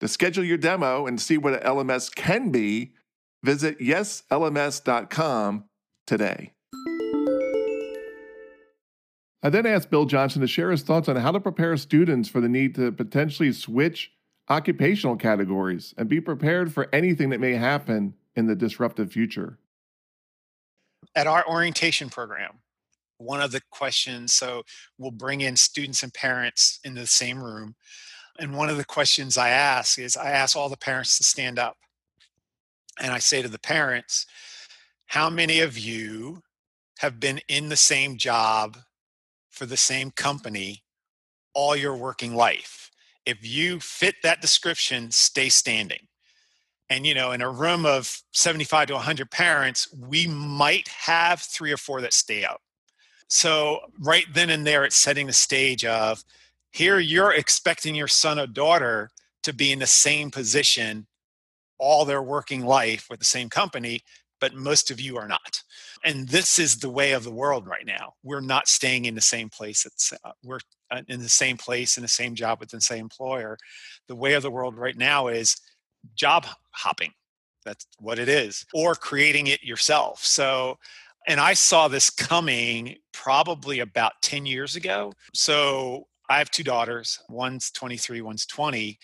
To 0.00 0.08
schedule 0.08 0.42
your 0.42 0.58
demo 0.58 1.06
and 1.06 1.20
see 1.20 1.38
what 1.38 1.54
an 1.54 1.60
LMS 1.60 2.12
can 2.12 2.50
be, 2.50 2.94
visit 3.44 3.78
yeslms.com 3.78 5.66
today. 6.06 6.52
I 9.42 9.50
then 9.50 9.66
asked 9.66 9.90
Bill 9.90 10.06
Johnson 10.06 10.40
to 10.40 10.48
share 10.48 10.70
his 10.70 10.82
thoughts 10.82 11.08
on 11.08 11.16
how 11.16 11.30
to 11.32 11.40
prepare 11.40 11.76
students 11.76 12.28
for 12.28 12.40
the 12.40 12.48
need 12.48 12.74
to 12.76 12.90
potentially 12.90 13.52
switch 13.52 14.12
occupational 14.48 15.16
categories 15.16 15.94
and 15.96 16.08
be 16.08 16.20
prepared 16.20 16.72
for 16.72 16.88
anything 16.92 17.30
that 17.30 17.40
may 17.40 17.54
happen 17.54 18.14
in 18.34 18.46
the 18.46 18.56
disruptive 18.56 19.12
future 19.12 19.58
at 21.14 21.26
our 21.26 21.46
orientation 21.48 22.10
program, 22.10 22.58
one 23.18 23.40
of 23.40 23.50
the 23.50 23.62
questions, 23.70 24.34
so 24.34 24.62
we'll 24.98 25.10
bring 25.10 25.40
in 25.40 25.56
students 25.56 26.02
and 26.02 26.12
parents 26.12 26.80
into 26.84 27.00
the 27.00 27.06
same 27.06 27.42
room. 27.42 27.74
And 28.38 28.54
one 28.54 28.68
of 28.68 28.76
the 28.76 28.84
questions 28.84 29.38
I 29.38 29.48
ask 29.48 29.98
is 29.98 30.16
I 30.16 30.30
ask 30.30 30.56
all 30.56 30.68
the 30.68 30.76
parents 30.76 31.16
to 31.16 31.24
stand 31.24 31.58
up. 31.58 31.78
And 33.00 33.12
I 33.12 33.18
say 33.18 33.40
to 33.40 33.48
the 33.48 33.58
parents, 33.58 34.26
how 35.06 35.30
many 35.30 35.60
of 35.60 35.78
you 35.78 36.42
have 36.98 37.20
been 37.20 37.40
in 37.48 37.68
the 37.68 37.76
same 37.76 38.16
job 38.16 38.78
for 39.50 39.66
the 39.66 39.76
same 39.76 40.10
company 40.10 40.82
all 41.54 41.76
your 41.76 41.96
working 41.96 42.34
life? 42.34 42.90
If 43.24 43.38
you 43.42 43.80
fit 43.80 44.16
that 44.22 44.40
description, 44.40 45.10
stay 45.10 45.48
standing 45.48 46.06
and 46.88 47.06
you 47.06 47.14
know 47.14 47.32
in 47.32 47.42
a 47.42 47.50
room 47.50 47.84
of 47.84 48.22
75 48.32 48.88
to 48.88 48.94
100 48.94 49.30
parents 49.30 49.88
we 49.92 50.26
might 50.26 50.88
have 50.88 51.40
three 51.40 51.72
or 51.72 51.76
four 51.76 52.00
that 52.00 52.12
stay 52.12 52.44
up 52.44 52.60
so 53.28 53.80
right 54.00 54.26
then 54.34 54.50
and 54.50 54.66
there 54.66 54.84
it's 54.84 54.96
setting 54.96 55.26
the 55.26 55.32
stage 55.32 55.84
of 55.84 56.22
here 56.70 56.98
you're 56.98 57.32
expecting 57.32 57.94
your 57.94 58.08
son 58.08 58.38
or 58.38 58.46
daughter 58.46 59.10
to 59.42 59.52
be 59.52 59.72
in 59.72 59.78
the 59.78 59.86
same 59.86 60.30
position 60.30 61.06
all 61.78 62.04
their 62.04 62.22
working 62.22 62.64
life 62.64 63.06
with 63.10 63.18
the 63.18 63.24
same 63.24 63.48
company 63.48 64.00
but 64.40 64.54
most 64.54 64.90
of 64.90 65.00
you 65.00 65.16
are 65.16 65.28
not 65.28 65.62
and 66.04 66.28
this 66.28 66.58
is 66.58 66.76
the 66.76 66.90
way 66.90 67.12
of 67.12 67.24
the 67.24 67.32
world 67.32 67.66
right 67.66 67.86
now 67.86 68.12
we're 68.22 68.40
not 68.40 68.68
staying 68.68 69.04
in 69.04 69.14
the 69.14 69.20
same 69.20 69.48
place 69.48 69.86
it's, 69.86 70.12
uh, 70.24 70.32
we're 70.42 70.60
uh, 70.90 71.02
in 71.08 71.20
the 71.20 71.28
same 71.28 71.56
place 71.56 71.96
in 71.96 72.02
the 72.02 72.08
same 72.08 72.34
job 72.34 72.60
with 72.60 72.68
the 72.70 72.80
same 72.80 73.00
employer 73.04 73.56
the 74.08 74.16
way 74.16 74.34
of 74.34 74.42
the 74.42 74.50
world 74.50 74.76
right 74.76 74.96
now 74.96 75.28
is 75.28 75.56
job 76.14 76.46
hopping. 76.70 77.12
That's 77.64 77.86
what 77.98 78.18
it 78.18 78.28
is, 78.28 78.64
or 78.72 78.94
creating 78.94 79.48
it 79.48 79.62
yourself. 79.62 80.24
So, 80.24 80.78
and 81.26 81.40
I 81.40 81.54
saw 81.54 81.88
this 81.88 82.10
coming 82.10 82.96
probably 83.12 83.80
about 83.80 84.12
10 84.22 84.46
years 84.46 84.76
ago. 84.76 85.12
So, 85.34 86.06
I 86.28 86.38
have 86.38 86.50
two 86.50 86.64
daughters, 86.64 87.20
one's 87.28 87.70
23, 87.70 88.20
one's 88.20 88.46
20. 88.46 88.98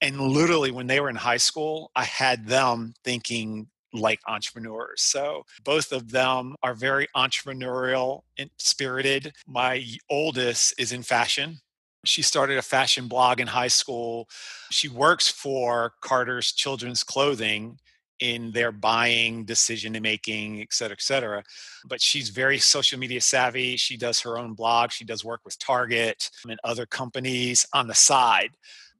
And 0.00 0.20
literally, 0.20 0.70
when 0.70 0.86
they 0.86 1.00
were 1.00 1.10
in 1.10 1.16
high 1.16 1.36
school, 1.36 1.90
I 1.94 2.04
had 2.04 2.46
them 2.46 2.94
thinking 3.04 3.68
like 3.92 4.20
entrepreneurs. 4.26 5.02
So 5.02 5.44
both 5.64 5.92
of 5.92 6.10
them 6.10 6.54
are 6.62 6.74
very 6.74 7.08
entrepreneurial 7.16 8.22
and 8.38 8.50
spirited. 8.58 9.32
My 9.46 9.84
oldest 10.08 10.74
is 10.78 10.92
in 10.92 11.02
fashion. 11.02 11.58
She 12.04 12.22
started 12.22 12.56
a 12.56 12.62
fashion 12.62 13.08
blog 13.08 13.40
in 13.40 13.46
high 13.46 13.68
school. 13.68 14.28
She 14.70 14.88
works 14.88 15.28
for 15.28 15.92
Carter's 16.00 16.52
Children's 16.52 17.04
Clothing 17.04 17.78
in 18.20 18.52
their 18.52 18.70
buying, 18.70 19.44
decision 19.44 19.98
making, 20.00 20.60
et 20.60 20.72
cetera, 20.72 20.94
et 20.94 21.02
cetera. 21.02 21.42
But 21.86 22.00
she's 22.00 22.28
very 22.28 22.58
social 22.58 22.98
media 22.98 23.20
savvy. 23.20 23.76
She 23.76 23.96
does 23.96 24.20
her 24.20 24.38
own 24.38 24.54
blog. 24.54 24.92
She 24.92 25.04
does 25.04 25.24
work 25.24 25.40
with 25.44 25.58
Target 25.58 26.30
and 26.48 26.60
other 26.64 26.86
companies 26.86 27.66
on 27.72 27.86
the 27.86 27.94
side. 27.94 28.50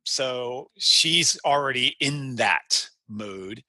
So 0.05 0.71
she's 0.79 1.39
already 1.45 1.97
in 2.01 2.37
that 2.37 2.89
mode. 3.09 3.63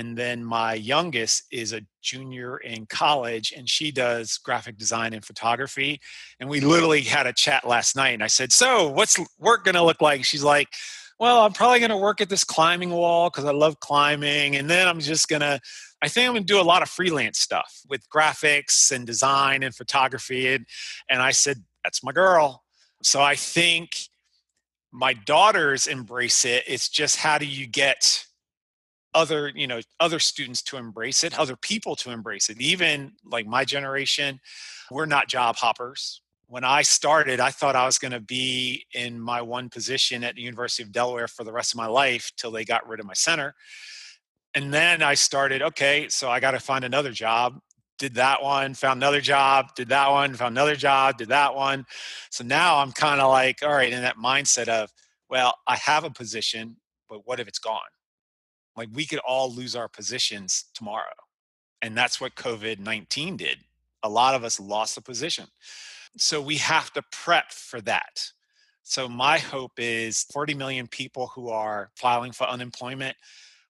And 0.00 0.16
then 0.16 0.42
my 0.42 0.72
youngest 0.72 1.44
is 1.52 1.74
a 1.74 1.82
junior 2.00 2.56
in 2.56 2.86
college 2.86 3.52
and 3.54 3.68
she 3.68 3.92
does 3.92 4.38
graphic 4.38 4.78
design 4.78 5.12
and 5.12 5.22
photography. 5.22 6.00
And 6.40 6.48
we 6.48 6.60
literally 6.60 7.02
had 7.02 7.26
a 7.26 7.34
chat 7.34 7.68
last 7.68 7.96
night 7.96 8.14
and 8.14 8.22
I 8.22 8.28
said, 8.28 8.50
So, 8.50 8.88
what's 8.88 9.18
work 9.38 9.64
going 9.64 9.74
to 9.74 9.82
look 9.82 10.00
like? 10.00 10.24
She's 10.24 10.42
like, 10.42 10.68
Well, 11.18 11.42
I'm 11.42 11.52
probably 11.52 11.80
going 11.80 11.90
to 11.90 11.98
work 11.98 12.22
at 12.22 12.30
this 12.30 12.44
climbing 12.44 12.88
wall 12.88 13.28
because 13.28 13.44
I 13.44 13.52
love 13.52 13.78
climbing. 13.80 14.56
And 14.56 14.70
then 14.70 14.88
I'm 14.88 15.00
just 15.00 15.28
going 15.28 15.42
to, 15.42 15.60
I 16.00 16.08
think 16.08 16.26
I'm 16.26 16.32
going 16.32 16.46
to 16.46 16.52
do 16.52 16.60
a 16.60 16.62
lot 16.62 16.80
of 16.80 16.88
freelance 16.88 17.38
stuff 17.38 17.82
with 17.86 18.08
graphics 18.08 18.90
and 18.90 19.06
design 19.06 19.62
and 19.62 19.74
photography. 19.74 20.54
And, 20.54 20.64
and 21.10 21.20
I 21.20 21.32
said, 21.32 21.58
That's 21.84 22.02
my 22.02 22.12
girl. 22.12 22.62
So 23.02 23.20
I 23.20 23.34
think 23.34 23.90
my 24.92 25.12
daughters 25.12 25.86
embrace 25.86 26.46
it. 26.46 26.64
It's 26.66 26.88
just 26.88 27.16
how 27.16 27.36
do 27.36 27.44
you 27.44 27.66
get 27.66 28.24
other 29.14 29.50
you 29.54 29.66
know 29.66 29.80
other 29.98 30.18
students 30.18 30.62
to 30.62 30.76
embrace 30.76 31.24
it 31.24 31.38
other 31.38 31.56
people 31.56 31.96
to 31.96 32.10
embrace 32.10 32.48
it. 32.48 32.60
Even 32.60 33.12
like 33.24 33.46
my 33.46 33.64
generation 33.64 34.40
we're 34.90 35.06
not 35.06 35.28
job 35.28 35.56
hoppers. 35.56 36.22
When 36.46 36.64
i 36.64 36.82
started 36.82 37.40
i 37.40 37.50
thought 37.50 37.76
i 37.76 37.86
was 37.86 37.98
going 37.98 38.12
to 38.12 38.20
be 38.20 38.86
in 38.94 39.20
my 39.20 39.42
one 39.42 39.68
position 39.68 40.24
at 40.24 40.34
the 40.34 40.42
university 40.42 40.82
of 40.82 40.92
delaware 40.92 41.28
for 41.28 41.44
the 41.44 41.52
rest 41.52 41.72
of 41.72 41.78
my 41.78 41.86
life 41.86 42.30
till 42.36 42.50
they 42.50 42.64
got 42.64 42.88
rid 42.88 43.00
of 43.00 43.06
my 43.06 43.14
center. 43.14 43.54
And 44.54 44.72
then 44.72 45.02
i 45.02 45.14
started 45.14 45.62
okay 45.62 46.08
so 46.08 46.30
i 46.30 46.40
got 46.40 46.52
to 46.52 46.60
find 46.60 46.84
another 46.84 47.12
job. 47.12 47.58
Did 47.98 48.14
that 48.14 48.42
one 48.42 48.72
found 48.72 49.02
another 49.02 49.20
job. 49.20 49.74
Did 49.74 49.90
that 49.90 50.10
one 50.10 50.32
found 50.34 50.56
another 50.56 50.74
job. 50.74 51.18
Did 51.18 51.28
that 51.28 51.54
one. 51.54 51.84
So 52.30 52.44
now 52.44 52.78
i'm 52.78 52.92
kind 52.92 53.20
of 53.20 53.30
like 53.30 53.62
all 53.62 53.72
right 53.72 53.92
in 53.92 54.02
that 54.02 54.16
mindset 54.16 54.68
of 54.68 54.90
well 55.28 55.54
i 55.66 55.76
have 55.76 56.04
a 56.04 56.10
position 56.10 56.76
but 57.08 57.26
what 57.26 57.40
if 57.40 57.48
it's 57.48 57.58
gone 57.58 57.80
like 58.76 58.88
we 58.92 59.06
could 59.06 59.18
all 59.20 59.52
lose 59.52 59.76
our 59.76 59.88
positions 59.88 60.64
tomorrow. 60.74 61.04
And 61.82 61.96
that's 61.96 62.20
what 62.20 62.34
COVID 62.34 62.78
19 62.78 63.36
did. 63.36 63.58
A 64.02 64.08
lot 64.08 64.34
of 64.34 64.44
us 64.44 64.60
lost 64.60 64.96
a 64.96 65.02
position. 65.02 65.46
So 66.16 66.40
we 66.40 66.56
have 66.56 66.92
to 66.94 67.02
prep 67.12 67.52
for 67.52 67.80
that. 67.82 68.32
So 68.82 69.08
my 69.08 69.38
hope 69.38 69.72
is 69.78 70.24
40 70.32 70.54
million 70.54 70.86
people 70.88 71.28
who 71.28 71.50
are 71.50 71.90
filing 71.96 72.32
for 72.32 72.48
unemployment. 72.48 73.16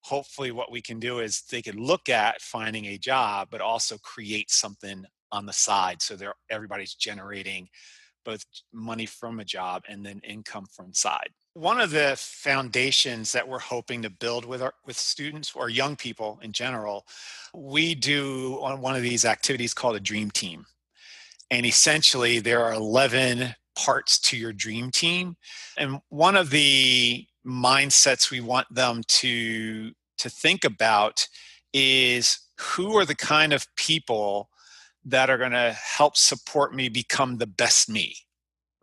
Hopefully, 0.03 0.51
what 0.51 0.73
we 0.73 0.81
can 0.81 0.99
do 0.99 1.19
is 1.19 1.43
they 1.43 1.61
can 1.61 1.77
look 1.77 2.09
at 2.09 2.41
finding 2.41 2.87
a 2.87 2.97
job, 2.97 3.49
but 3.51 3.61
also 3.61 3.99
create 3.99 4.51
something 4.51 5.05
on 5.33 5.47
the 5.47 5.53
side 5.53 6.03
so 6.03 6.17
they're 6.17 6.35
everybody's 6.49 6.95
generating 6.95 7.69
both 8.25 8.45
money 8.73 9.07
from 9.07 9.41
a 9.41 9.45
job 9.45 9.83
and 9.89 10.05
then 10.05 10.21
income 10.25 10.67
from 10.75 10.93
side. 10.93 11.31
One 11.55 11.81
of 11.81 11.91
the 11.91 12.15
foundations 12.17 13.33
that 13.33 13.47
we're 13.47 13.59
hoping 13.59 14.03
to 14.03 14.11
build 14.11 14.45
with 14.45 14.63
our 14.63 14.75
with 14.87 14.97
students 14.97 15.53
or 15.55 15.69
young 15.69 15.97
people 15.97 16.39
in 16.43 16.53
general, 16.53 17.07
we 17.55 17.95
do 17.95 18.59
on 18.63 18.81
one 18.81 18.95
of 18.95 19.03
these 19.03 19.25
activities 19.25 19.75
called 19.75 19.97
a 19.97 20.01
dream 20.01 20.31
team. 20.31 20.65
And 21.51 21.67
essentially 21.67 22.39
there 22.39 22.63
are 22.63 22.75
11 22.75 23.57
parts 23.77 24.21
to 24.21 24.37
your 24.37 24.53
dream 24.53 24.91
team. 24.91 25.37
And 25.77 26.01
one 26.09 26.37
of 26.37 26.51
the 26.51 27.27
mindsets 27.45 28.31
we 28.31 28.41
want 28.41 28.73
them 28.73 29.03
to 29.09 29.93
to 30.19 30.31
think 30.31 30.65
about 30.65 31.27
is 31.73 32.39
who 32.59 32.97
are 32.97 33.05
the 33.05 33.15
kind 33.15 33.53
of 33.53 33.67
people 33.77 34.51
that 35.05 35.31
are 35.31 35.39
going 35.39 35.53
to 35.53 35.73
help 35.73 36.17
support 36.17 36.75
me 36.75 36.89
become 36.89 37.39
the 37.39 37.47
best 37.47 37.89
me. 37.89 38.15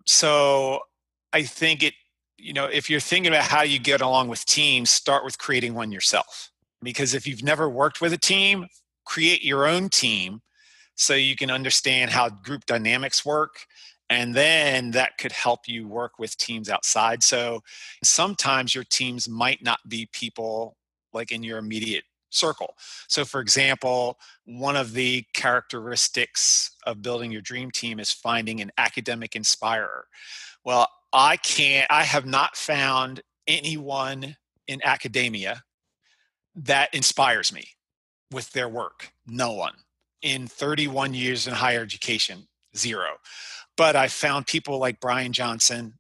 So 0.06 0.80
I 1.32 1.44
think 1.44 1.84
it, 1.84 1.94
you 2.38 2.54
know, 2.54 2.66
if 2.66 2.90
you're 2.90 3.00
thinking 3.00 3.32
about 3.32 3.46
how 3.46 3.64
you 3.64 3.80
get 3.80 4.02
along 4.02 4.28
with 4.28 4.46
teams, 4.46 4.90
start 4.90 5.26
with 5.26 5.38
creating 5.38 5.74
one 5.74 5.92
yourself. 5.92 6.52
Because 6.82 7.14
if 7.14 7.26
you've 7.26 7.44
never 7.44 7.70
worked 7.70 8.02
with 8.02 8.14
a 8.14 8.18
team, 8.18 8.68
create 9.06 9.44
your 9.44 9.66
own 9.68 9.90
team 9.90 10.42
so 10.96 11.14
you 11.14 11.36
can 11.36 11.50
understand 11.50 12.12
how 12.12 12.30
group 12.30 12.66
dynamics 12.66 13.26
work. 13.26 13.66
And 14.10 14.34
then 14.34 14.92
that 14.92 15.18
could 15.18 15.32
help 15.32 15.68
you 15.68 15.88
work 15.88 16.20
with 16.20 16.38
teams 16.38 16.70
outside. 16.70 17.24
So 17.24 17.62
sometimes 18.04 18.74
your 18.74 18.86
teams 18.86 19.28
might 19.28 19.64
not 19.64 19.80
be 19.88 20.08
people 20.12 20.78
like 21.14 21.32
in 21.32 21.44
your 21.44 21.58
immediate 21.58 22.04
circle. 22.30 22.76
So, 23.08 23.26
for 23.26 23.42
example, 23.42 24.18
one 24.46 24.76
of 24.76 24.94
the 24.94 25.26
characteristics 25.34 26.72
of 26.86 27.02
building 27.02 27.32
your 27.32 27.42
dream 27.42 27.72
team 27.72 28.00
is 28.00 28.12
finding 28.12 28.62
an 28.62 28.72
academic 28.78 29.36
inspirer. 29.36 30.06
Well, 30.64 30.88
I 31.14 31.38
can't, 31.38 31.88
I 31.90 32.04
have 32.04 32.26
not 32.26 32.56
found 32.56 33.22
anyone 33.48 34.36
in 34.68 34.82
academia 34.84 35.64
that 36.56 36.94
inspires 36.94 37.54
me 37.54 37.64
with 38.32 38.52
their 38.52 38.68
work. 38.68 39.12
No 39.26 39.54
one. 39.54 39.74
In 40.22 40.48
31 40.48 41.14
years 41.14 41.48
in 41.48 41.54
higher 41.54 41.82
education, 41.82 42.48
zero. 42.76 43.18
But 43.78 43.96
I 43.96 44.08
found 44.08 44.48
people 44.48 44.80
like 44.80 45.00
Brian 45.00 45.32
Johnson 45.32 45.94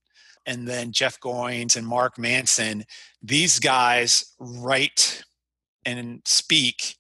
and 0.46 0.68
then 0.68 0.92
Jeff 0.92 1.20
Goins 1.20 1.76
and 1.76 1.86
Mark 1.86 2.18
Manson. 2.18 2.86
These 3.22 3.60
guys 3.60 4.34
write 4.40 5.24
and 5.86 6.22
speak 6.26 6.96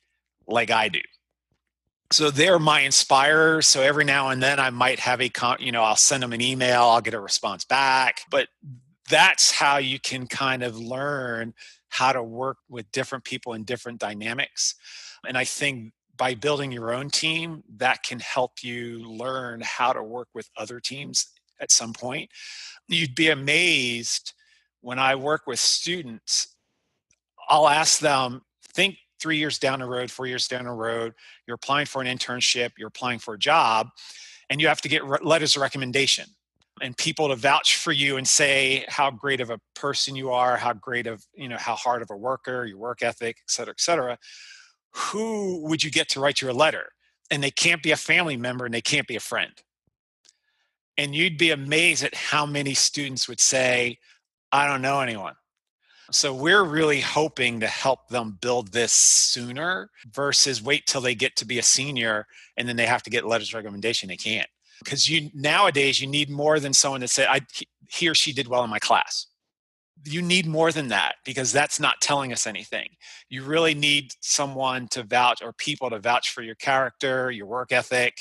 like 0.47 0.69
I 0.69 0.89
do. 0.89 1.01
So 2.11 2.31
they're 2.31 2.59
my 2.59 2.81
inspirers 2.81 3.67
So 3.67 3.81
every 3.81 4.05
now 4.05 4.29
and 4.29 4.41
then 4.41 4.59
I 4.59 4.69
might 4.69 4.99
have 4.99 5.21
a, 5.21 5.29
con- 5.29 5.57
you 5.59 5.71
know, 5.71 5.83
I'll 5.83 5.95
send 5.95 6.23
them 6.23 6.33
an 6.33 6.41
email, 6.41 6.83
I'll 6.83 7.01
get 7.01 7.13
a 7.13 7.19
response 7.19 7.65
back. 7.65 8.21
But 8.29 8.47
that's 9.09 9.51
how 9.51 9.77
you 9.77 9.99
can 9.99 10.27
kind 10.27 10.63
of 10.63 10.77
learn 10.77 11.53
how 11.89 12.11
to 12.11 12.23
work 12.23 12.57
with 12.69 12.91
different 12.91 13.23
people 13.23 13.53
in 13.53 13.63
different 13.63 13.99
dynamics. 13.99 14.75
And 15.27 15.37
I 15.37 15.43
think 15.43 15.93
by 16.17 16.33
building 16.33 16.71
your 16.71 16.93
own 16.93 17.09
team, 17.09 17.63
that 17.77 18.03
can 18.03 18.19
help 18.19 18.63
you 18.63 18.99
learn 18.99 19.61
how 19.63 19.93
to 19.93 20.03
work 20.03 20.29
with 20.33 20.49
other 20.57 20.79
teams 20.79 21.27
at 21.59 21.71
some 21.71 21.93
point. 21.93 22.29
You'd 22.87 23.15
be 23.15 23.29
amazed 23.29 24.33
when 24.81 24.99
I 24.99 25.15
work 25.15 25.47
with 25.47 25.59
students, 25.59 26.55
I'll 27.49 27.67
ask 27.67 27.99
them, 27.99 28.41
think 28.73 28.97
three 29.19 29.37
years 29.37 29.59
down 29.59 29.79
the 29.79 29.85
road, 29.85 30.11
four 30.11 30.27
years 30.27 30.47
down 30.47 30.65
the 30.65 30.71
road, 30.71 31.13
you're 31.45 31.55
applying 31.55 31.85
for 31.85 32.01
an 32.01 32.07
internship, 32.07 32.71
you're 32.77 32.87
applying 32.87 33.19
for 33.19 33.33
a 33.33 33.39
job, 33.39 33.89
and 34.49 34.61
you 34.61 34.67
have 34.67 34.81
to 34.81 34.89
get 34.89 35.03
re- 35.03 35.19
letters 35.21 35.55
of 35.55 35.61
recommendation 35.61 36.25
and 36.81 36.95
people 36.95 37.27
to 37.29 37.35
vouch 37.35 37.77
for 37.77 37.91
you 37.91 38.17
and 38.17 38.27
say 38.27 38.85
how 38.87 39.09
great 39.09 39.41
of 39.41 39.49
a 39.49 39.59
person 39.73 40.15
you 40.15 40.31
are, 40.31 40.57
how 40.57 40.73
great 40.73 41.07
of, 41.07 41.25
you 41.33 41.49
know, 41.49 41.57
how 41.57 41.75
hard 41.75 42.01
of 42.01 42.11
a 42.11 42.15
worker, 42.15 42.65
your 42.65 42.77
work 42.77 43.01
ethic, 43.01 43.37
et 43.39 43.49
cetera, 43.49 43.71
et 43.71 43.81
cetera. 43.81 44.17
Who 44.91 45.61
would 45.67 45.83
you 45.83 45.89
get 45.89 46.07
to 46.09 46.19
write 46.19 46.41
you 46.41 46.49
a 46.49 46.53
letter? 46.53 46.89
And 47.31 47.43
they 47.43 47.51
can't 47.51 47.83
be 47.83 47.91
a 47.91 47.97
family 47.97 48.37
member 48.37 48.65
and 48.65 48.73
they 48.73 48.81
can't 48.81 49.07
be 49.07 49.15
a 49.15 49.19
friend. 49.19 49.51
And 50.97 51.13
you'd 51.13 51.37
be 51.37 51.51
amazed 51.51 52.03
at 52.03 52.15
how 52.15 52.45
many 52.45 52.73
students 52.73 53.27
would 53.27 53.39
say, 53.39 53.97
I 54.51 54.65
don't 54.67 54.81
know 54.81 55.01
anyone. 55.01 55.33
So 56.11 56.33
we're 56.33 56.63
really 56.63 57.01
hoping 57.01 57.59
to 57.59 57.67
help 57.67 58.07
them 58.07 58.37
build 58.39 58.71
this 58.71 58.93
sooner 58.93 59.89
versus 60.11 60.61
wait 60.63 60.85
till 60.87 61.01
they 61.01 61.15
get 61.15 61.35
to 61.37 61.45
be 61.45 61.59
a 61.59 61.63
senior 61.63 62.27
and 62.55 62.67
then 62.67 62.77
they 62.77 62.85
have 62.85 63.03
to 63.03 63.09
get 63.09 63.25
letters 63.25 63.49
of 63.49 63.55
recommendation. 63.55 64.07
They 64.07 64.15
can't 64.15 64.47
because 64.83 65.09
you 65.09 65.29
nowadays 65.33 65.99
you 65.99 66.07
need 66.07 66.29
more 66.29 66.59
than 66.59 66.73
someone 66.73 67.01
to 67.01 67.07
say 67.07 67.25
I 67.25 67.41
he 67.89 68.07
or 68.07 68.15
she 68.15 68.33
did 68.33 68.47
well 68.47 68.63
in 68.63 68.69
my 68.69 68.79
class. 68.79 69.27
You 70.05 70.21
need 70.21 70.45
more 70.45 70.71
than 70.71 70.89
that 70.89 71.15
because 71.25 71.51
that's 71.51 71.79
not 71.79 71.99
telling 72.01 72.31
us 72.31 72.47
anything. 72.47 72.89
You 73.29 73.43
really 73.43 73.73
need 73.73 74.13
someone 74.21 74.87
to 74.89 75.03
vouch 75.03 75.41
or 75.41 75.53
people 75.53 75.89
to 75.89 75.99
vouch 75.99 76.31
for 76.31 76.41
your 76.41 76.55
character, 76.55 77.31
your 77.31 77.47
work 77.47 77.71
ethic, 77.71 78.19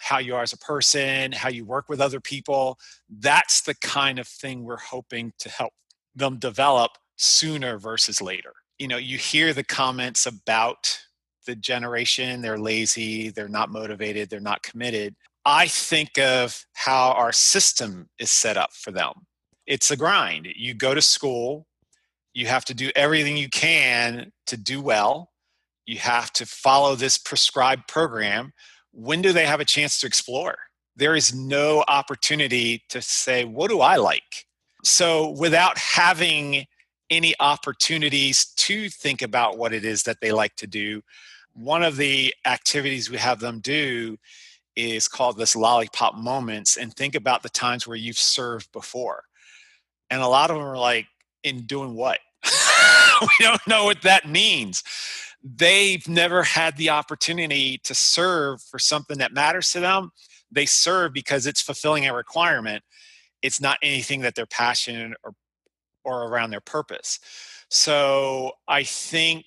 how 0.00 0.18
you 0.18 0.36
are 0.36 0.42
as 0.42 0.52
a 0.52 0.58
person, 0.58 1.32
how 1.32 1.48
you 1.48 1.64
work 1.64 1.88
with 1.88 2.00
other 2.00 2.20
people. 2.20 2.78
That's 3.10 3.60
the 3.62 3.74
kind 3.74 4.18
of 4.18 4.28
thing 4.28 4.62
we're 4.62 4.78
hoping 4.78 5.32
to 5.40 5.48
help 5.48 5.72
them 6.14 6.38
develop 6.38 6.92
sooner 7.16 7.78
versus 7.78 8.20
later. 8.22 8.52
You 8.78 8.88
know, 8.88 8.98
you 8.98 9.18
hear 9.18 9.52
the 9.52 9.64
comments 9.64 10.26
about 10.26 10.98
the 11.46 11.56
generation, 11.56 12.42
they're 12.42 12.58
lazy, 12.58 13.30
they're 13.30 13.48
not 13.48 13.70
motivated, 13.70 14.28
they're 14.28 14.40
not 14.40 14.62
committed. 14.62 15.14
I 15.44 15.68
think 15.68 16.18
of 16.18 16.66
how 16.74 17.12
our 17.12 17.32
system 17.32 18.08
is 18.18 18.30
set 18.30 18.56
up 18.56 18.72
for 18.72 18.90
them. 18.90 19.12
It's 19.66 19.90
a 19.90 19.96
grind. 19.96 20.48
You 20.54 20.74
go 20.74 20.94
to 20.94 21.00
school, 21.00 21.66
you 22.34 22.46
have 22.46 22.64
to 22.66 22.74
do 22.74 22.90
everything 22.94 23.36
you 23.36 23.48
can 23.48 24.32
to 24.46 24.56
do 24.56 24.82
well. 24.82 25.30
You 25.86 25.98
have 25.98 26.32
to 26.34 26.44
follow 26.44 26.94
this 26.94 27.16
prescribed 27.16 27.88
program. 27.88 28.52
When 28.92 29.22
do 29.22 29.32
they 29.32 29.46
have 29.46 29.60
a 29.60 29.64
chance 29.64 29.98
to 30.00 30.06
explore? 30.06 30.56
There 30.96 31.16
is 31.16 31.34
no 31.34 31.84
opportunity 31.88 32.82
to 32.88 33.00
say, 33.00 33.44
What 33.44 33.70
do 33.70 33.80
I 33.80 33.96
like? 33.96 34.46
So, 34.84 35.30
without 35.30 35.78
having 35.78 36.66
any 37.10 37.34
opportunities 37.40 38.46
to 38.56 38.88
think 38.88 39.22
about 39.22 39.58
what 39.58 39.72
it 39.72 39.84
is 39.84 40.02
that 40.04 40.20
they 40.20 40.32
like 40.32 40.56
to 40.56 40.66
do. 40.66 41.02
One 41.52 41.82
of 41.82 41.96
the 41.96 42.34
activities 42.44 43.10
we 43.10 43.18
have 43.18 43.40
them 43.40 43.60
do 43.60 44.16
is 44.74 45.08
called 45.08 45.38
this 45.38 45.56
lollipop 45.56 46.14
moments 46.16 46.76
and 46.76 46.94
think 46.94 47.14
about 47.14 47.42
the 47.42 47.48
times 47.48 47.86
where 47.86 47.96
you've 47.96 48.18
served 48.18 48.70
before. 48.72 49.24
And 50.10 50.20
a 50.20 50.28
lot 50.28 50.50
of 50.50 50.56
them 50.56 50.66
are 50.66 50.78
like, 50.78 51.06
in 51.42 51.62
doing 51.66 51.94
what? 51.94 52.18
we 53.22 53.28
don't 53.40 53.66
know 53.66 53.84
what 53.84 54.02
that 54.02 54.28
means. 54.28 54.82
they've 55.42 56.06
never 56.08 56.42
had 56.42 56.76
the 56.76 56.90
opportunity 56.90 57.78
to 57.84 57.94
serve 57.94 58.60
for 58.62 58.78
something 58.78 59.18
that 59.18 59.32
matters 59.32 59.70
to 59.70 59.80
them. 59.80 60.10
They 60.50 60.66
serve 60.66 61.12
because 61.12 61.46
it's 61.46 61.60
fulfilling 61.62 62.06
a 62.06 62.14
requirement. 62.14 62.82
It's 63.42 63.60
not 63.60 63.78
anything 63.82 64.22
that 64.22 64.34
they're 64.34 64.46
passionate 64.46 65.16
or 65.22 65.34
or 66.06 66.28
around 66.28 66.50
their 66.50 66.60
purpose. 66.60 67.20
So 67.68 68.52
I 68.66 68.84
think 68.84 69.46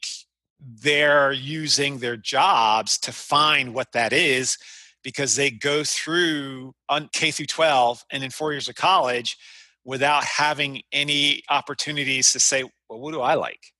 they're 0.59 1.31
using 1.31 1.97
their 1.97 2.17
jobs 2.17 2.97
to 2.99 3.11
find 3.11 3.73
what 3.73 3.93
that 3.93 4.13
is 4.13 4.57
because 5.01 5.35
they 5.35 5.49
go 5.49 5.83
through 5.83 6.73
K 7.13 7.31
through 7.31 7.45
12 7.45 8.03
and 8.11 8.23
in 8.23 8.29
four 8.29 8.51
years 8.51 8.67
of 8.67 8.75
college 8.75 9.37
without 9.85 10.25
having 10.25 10.81
any 10.91 11.41
opportunities 11.49 12.33
to 12.33 12.39
say, 12.39 12.63
well, 12.89 12.99
what 12.99 13.13
do 13.13 13.21
I 13.21 13.35
like? 13.35 13.73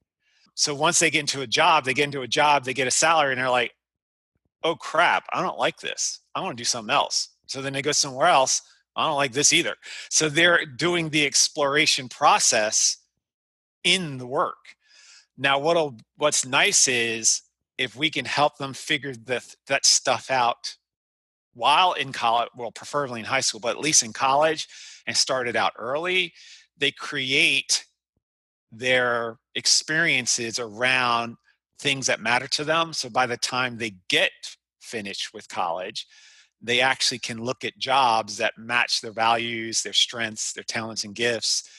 So 0.56 0.74
once 0.74 1.00
they 1.00 1.10
get 1.10 1.20
into 1.20 1.42
a 1.42 1.48
job, 1.48 1.84
they 1.84 1.94
get 1.94 2.06
into 2.06 2.22
a 2.22 2.28
job, 2.28 2.64
they 2.64 2.74
get 2.74 2.88
a 2.88 2.92
salary, 2.92 3.34
and 3.34 3.42
they're 3.42 3.50
like, 3.50 3.74
oh 4.64 4.76
crap, 4.76 5.26
I 5.34 5.42
don't 5.42 5.60
like 5.60 5.80
this. 5.80 6.22
I 6.36 6.42
want 6.42 6.58
to 6.58 6.62
do 6.62 6.66
something 6.66 6.94
else. 6.94 7.30
So 7.48 7.62
then 7.62 7.74
they 7.74 7.82
go 7.82 7.92
somewhere 7.92 8.28
else. 8.28 8.62
I 9.00 9.08
don't 9.08 9.16
like 9.16 9.32
this 9.32 9.54
either. 9.54 9.76
So 10.10 10.30
they're 10.30 10.66
doing 10.66 11.10
the 11.10 11.26
exploration 11.26 12.10
process 12.10 12.98
in 13.84 14.18
the 14.18 14.28
work. 14.28 14.76
Now, 15.38 15.60
what'll 15.60 15.98
what's 16.18 16.46
nice 16.46 16.88
is 16.88 17.42
if 17.78 17.96
we 17.96 18.10
can 18.10 18.26
help 18.26 18.58
them 18.58 18.74
figure 18.74 19.14
the, 19.14 19.42
that 19.68 19.86
stuff 19.86 20.30
out 20.30 20.76
while 21.54 21.94
in 21.94 22.12
college, 22.12 22.50
well, 22.56 22.72
preferably 22.72 23.22
in 23.22 23.26
high 23.26 23.40
school, 23.40 23.60
but 23.60 23.76
at 23.76 23.82
least 23.82 24.04
in 24.04 24.14
college, 24.14 24.68
and 25.08 25.16
start 25.16 25.48
it 25.48 25.56
out 25.56 25.74
early, 25.78 26.34
they 26.78 26.92
create 26.92 27.86
their 28.72 29.38
experiences 29.56 30.60
around 30.60 31.38
things 31.80 32.08
that 32.08 32.20
matter 32.20 32.48
to 32.48 32.64
them. 32.64 32.94
So 32.94 33.10
by 33.10 33.26
the 33.26 33.38
time 33.38 33.78
they 33.78 33.96
get 34.10 34.32
finished 34.82 35.34
with 35.34 35.48
college, 35.50 36.06
they 36.62 36.82
actually 36.82 37.20
can 37.20 37.44
look 37.44 37.64
at 37.64 37.78
jobs 37.78 38.38
that 38.38 38.58
match 38.58 39.02
their 39.02 39.12
values, 39.12 39.82
their 39.82 39.94
strengths, 39.94 40.54
their 40.54 40.64
talents 40.64 41.04
and 41.04 41.16
gifts, 41.16 41.70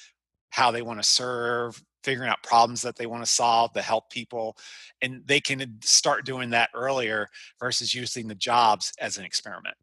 how 0.51 0.71
they 0.71 0.83
want 0.83 1.01
to 1.01 1.09
serve, 1.09 1.83
figuring 2.03 2.31
out 2.31 2.43
problems 2.43 2.83
that 2.83 2.97
they 2.97 3.07
want 3.07 3.23
to 3.23 3.31
solve 3.31 3.73
to 3.75 3.83
help 3.83 4.11
people. 4.11 4.57
And 5.03 5.23
they 5.27 5.41
can 5.41 5.79
start 5.83 6.25
doing 6.25 6.51
that 6.51 6.71
earlier 6.75 7.29
versus 7.59 7.95
using 7.95 8.27
the 8.27 8.35
jobs 8.35 8.93
as 8.99 9.19
an 9.19 9.25
experiment. 9.25 9.77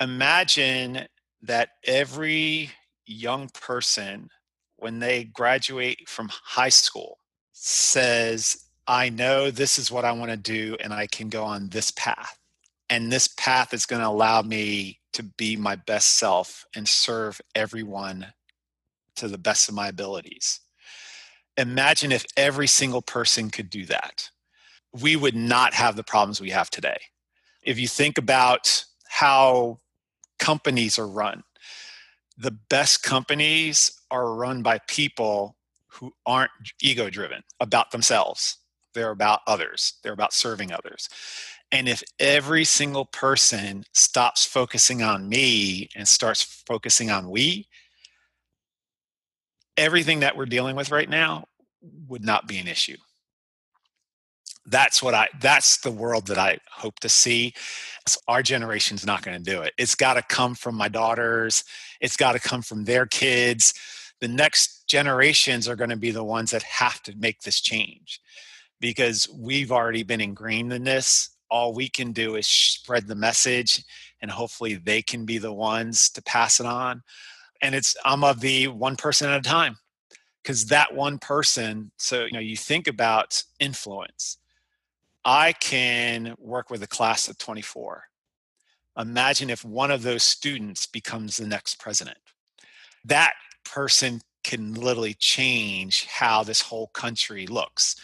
Imagine 0.00 1.06
that 1.42 1.70
every 1.84 2.70
young 3.06 3.48
person 3.54 4.28
when 4.76 4.98
they 4.98 5.24
graduate 5.24 6.08
from 6.08 6.28
high 6.30 6.68
school 6.68 7.18
says, 7.52 8.64
I 8.86 9.08
know 9.08 9.50
this 9.50 9.78
is 9.78 9.90
what 9.90 10.04
I 10.04 10.12
want 10.12 10.30
to 10.30 10.36
do 10.36 10.76
and 10.80 10.92
I 10.92 11.06
can 11.06 11.28
go 11.28 11.44
on 11.44 11.70
this 11.70 11.90
path. 11.92 12.38
And 12.88 13.10
this 13.10 13.28
path 13.28 13.74
is 13.74 13.86
going 13.86 14.02
to 14.02 14.08
allow 14.08 14.42
me 14.42 15.00
to 15.12 15.22
be 15.22 15.56
my 15.56 15.76
best 15.76 16.18
self 16.18 16.64
and 16.74 16.88
serve 16.88 17.40
everyone 17.54 18.26
to 19.16 19.28
the 19.28 19.38
best 19.38 19.68
of 19.68 19.74
my 19.74 19.88
abilities. 19.88 20.60
Imagine 21.56 22.12
if 22.12 22.26
every 22.36 22.66
single 22.66 23.02
person 23.02 23.50
could 23.50 23.70
do 23.70 23.86
that. 23.86 24.30
We 24.92 25.16
would 25.16 25.34
not 25.34 25.74
have 25.74 25.96
the 25.96 26.04
problems 26.04 26.40
we 26.40 26.50
have 26.50 26.70
today. 26.70 26.98
If 27.62 27.78
you 27.78 27.88
think 27.88 28.18
about 28.18 28.84
how 29.08 29.80
companies 30.38 30.98
are 30.98 31.08
run, 31.08 31.42
the 32.36 32.50
best 32.50 33.02
companies 33.02 33.90
are 34.10 34.34
run 34.34 34.62
by 34.62 34.78
people 34.86 35.56
who 35.88 36.12
aren't 36.26 36.50
ego 36.82 37.08
driven 37.08 37.42
about 37.58 37.90
themselves. 37.90 38.58
They're 38.92 39.10
about 39.10 39.40
others, 39.46 39.94
they're 40.02 40.12
about 40.12 40.32
serving 40.32 40.72
others. 40.72 41.08
And 41.72 41.88
if 41.88 42.02
every 42.18 42.64
single 42.64 43.04
person 43.04 43.84
stops 43.92 44.44
focusing 44.44 45.02
on 45.02 45.28
me 45.28 45.88
and 45.96 46.06
starts 46.06 46.42
focusing 46.66 47.10
on 47.10 47.28
we, 47.28 47.66
everything 49.76 50.20
that 50.20 50.36
we're 50.36 50.46
dealing 50.46 50.76
with 50.76 50.90
right 50.90 51.08
now 51.08 51.46
would 52.08 52.24
not 52.24 52.46
be 52.46 52.58
an 52.58 52.68
issue. 52.68 52.96
That's 54.68 55.00
what 55.00 55.14
i 55.14 55.28
that's 55.40 55.76
the 55.78 55.92
world 55.92 56.26
that 56.26 56.38
i 56.38 56.58
hope 56.70 56.98
to 57.00 57.08
see. 57.08 57.54
Our 58.26 58.42
generation's 58.42 59.06
not 59.06 59.22
going 59.22 59.36
to 59.42 59.50
do 59.50 59.62
it. 59.62 59.72
It's 59.78 59.94
got 59.94 60.14
to 60.14 60.22
come 60.22 60.54
from 60.54 60.74
my 60.74 60.88
daughters. 60.88 61.62
It's 62.00 62.16
got 62.16 62.32
to 62.32 62.40
come 62.40 62.62
from 62.62 62.84
their 62.84 63.06
kids. 63.06 63.74
The 64.20 64.28
next 64.28 64.88
generations 64.88 65.68
are 65.68 65.76
going 65.76 65.90
to 65.90 65.96
be 65.96 66.10
the 66.10 66.24
ones 66.24 66.50
that 66.50 66.62
have 66.64 67.02
to 67.02 67.16
make 67.16 67.42
this 67.42 67.60
change 67.60 68.20
because 68.80 69.28
we've 69.32 69.70
already 69.70 70.02
been 70.02 70.20
ingrained 70.20 70.72
in 70.72 70.84
this 70.84 71.35
all 71.50 71.72
we 71.72 71.88
can 71.88 72.12
do 72.12 72.36
is 72.36 72.46
spread 72.46 73.06
the 73.06 73.14
message 73.14 73.84
and 74.20 74.30
hopefully 74.30 74.74
they 74.74 75.02
can 75.02 75.24
be 75.24 75.38
the 75.38 75.52
ones 75.52 76.10
to 76.10 76.22
pass 76.22 76.60
it 76.60 76.66
on 76.66 77.02
and 77.62 77.74
it's 77.74 77.96
i'm 78.04 78.24
of 78.24 78.40
the 78.40 78.68
one 78.68 78.96
person 78.96 79.28
at 79.28 79.38
a 79.38 79.48
time 79.48 79.76
because 80.42 80.66
that 80.66 80.94
one 80.94 81.18
person 81.18 81.90
so 81.96 82.24
you 82.24 82.32
know 82.32 82.40
you 82.40 82.56
think 82.56 82.86
about 82.86 83.42
influence 83.60 84.38
I 85.26 85.54
can 85.54 86.36
work 86.38 86.70
with 86.70 86.84
a 86.84 86.86
class 86.86 87.26
of 87.26 87.36
24. 87.36 88.04
Imagine 88.96 89.50
if 89.50 89.64
one 89.64 89.90
of 89.90 90.02
those 90.02 90.22
students 90.22 90.86
becomes 90.86 91.36
the 91.36 91.48
next 91.48 91.80
president. 91.80 92.18
That 93.04 93.32
person 93.64 94.20
can 94.46 94.74
literally 94.74 95.14
change 95.14 96.04
how 96.04 96.44
this 96.44 96.62
whole 96.62 96.86
country 96.88 97.48
looks. 97.48 97.96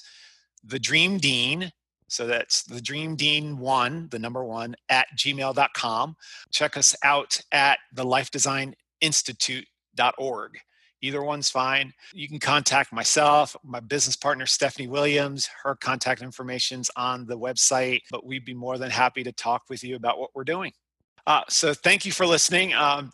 the 0.64 0.80
Dream 0.80 1.18
Dean. 1.18 1.72
So 2.10 2.26
that's 2.26 2.64
the 2.64 2.82
Dream 2.82 3.16
Dean 3.16 3.58
one, 3.58 4.08
the 4.10 4.20
number 4.20 4.44
one, 4.44 4.76
at 4.90 5.08
gmail.com. 5.18 6.16
Check 6.52 6.78
us 6.78 6.96
out 7.04 7.42
at 7.52 7.80
the 7.94 8.06
Life 8.06 8.32
Design 8.32 8.76
Institute.org. 9.02 10.60
Either 11.02 11.22
one's 11.22 11.50
fine. 11.50 11.94
You 12.12 12.28
can 12.28 12.40
contact 12.40 12.92
myself, 12.92 13.56
my 13.64 13.80
business 13.80 14.16
partner, 14.16 14.48
Stephanie 14.48 14.88
Williams. 14.88 15.48
Her 15.64 15.76
contact 15.76 16.22
information's 16.22 16.90
on 16.96 17.28
the 17.28 17.38
website, 17.38 18.02
but 18.10 18.26
we'd 18.26 18.46
be 18.46 18.56
more 18.56 18.80
than 18.80 18.90
happy 18.90 19.24
to 19.24 19.32
talk 19.32 19.64
with 19.70 19.84
you 19.84 19.96
about 19.96 20.18
what 20.18 20.32
we're 20.34 20.44
doing. 20.44 20.72
Uh, 21.28 21.44
so 21.50 21.74
thank 21.74 22.06
you 22.06 22.12
for 22.12 22.26
listening. 22.26 22.74
Um, 22.74 23.12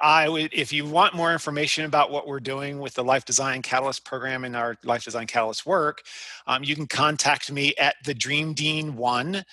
I 0.00 0.28
would, 0.28 0.52
if 0.52 0.72
you 0.72 0.86
want 0.86 1.14
more 1.14 1.32
information 1.32 1.84
about 1.84 2.10
what 2.10 2.26
we're 2.26 2.40
doing 2.40 2.78
with 2.80 2.94
the 2.94 3.04
Life 3.04 3.24
Design 3.24 3.62
Catalyst 3.62 4.04
program 4.04 4.44
and 4.44 4.56
our 4.56 4.76
Life 4.82 5.04
Design 5.04 5.26
Catalyst 5.26 5.64
work, 5.64 6.02
um, 6.46 6.64
you 6.64 6.74
can 6.74 6.86
contact 6.86 7.50
me 7.50 7.74
at 7.78 7.96
the 8.04 8.14
Dream 8.14 8.54
Dean 8.54 8.96
one 8.96 9.44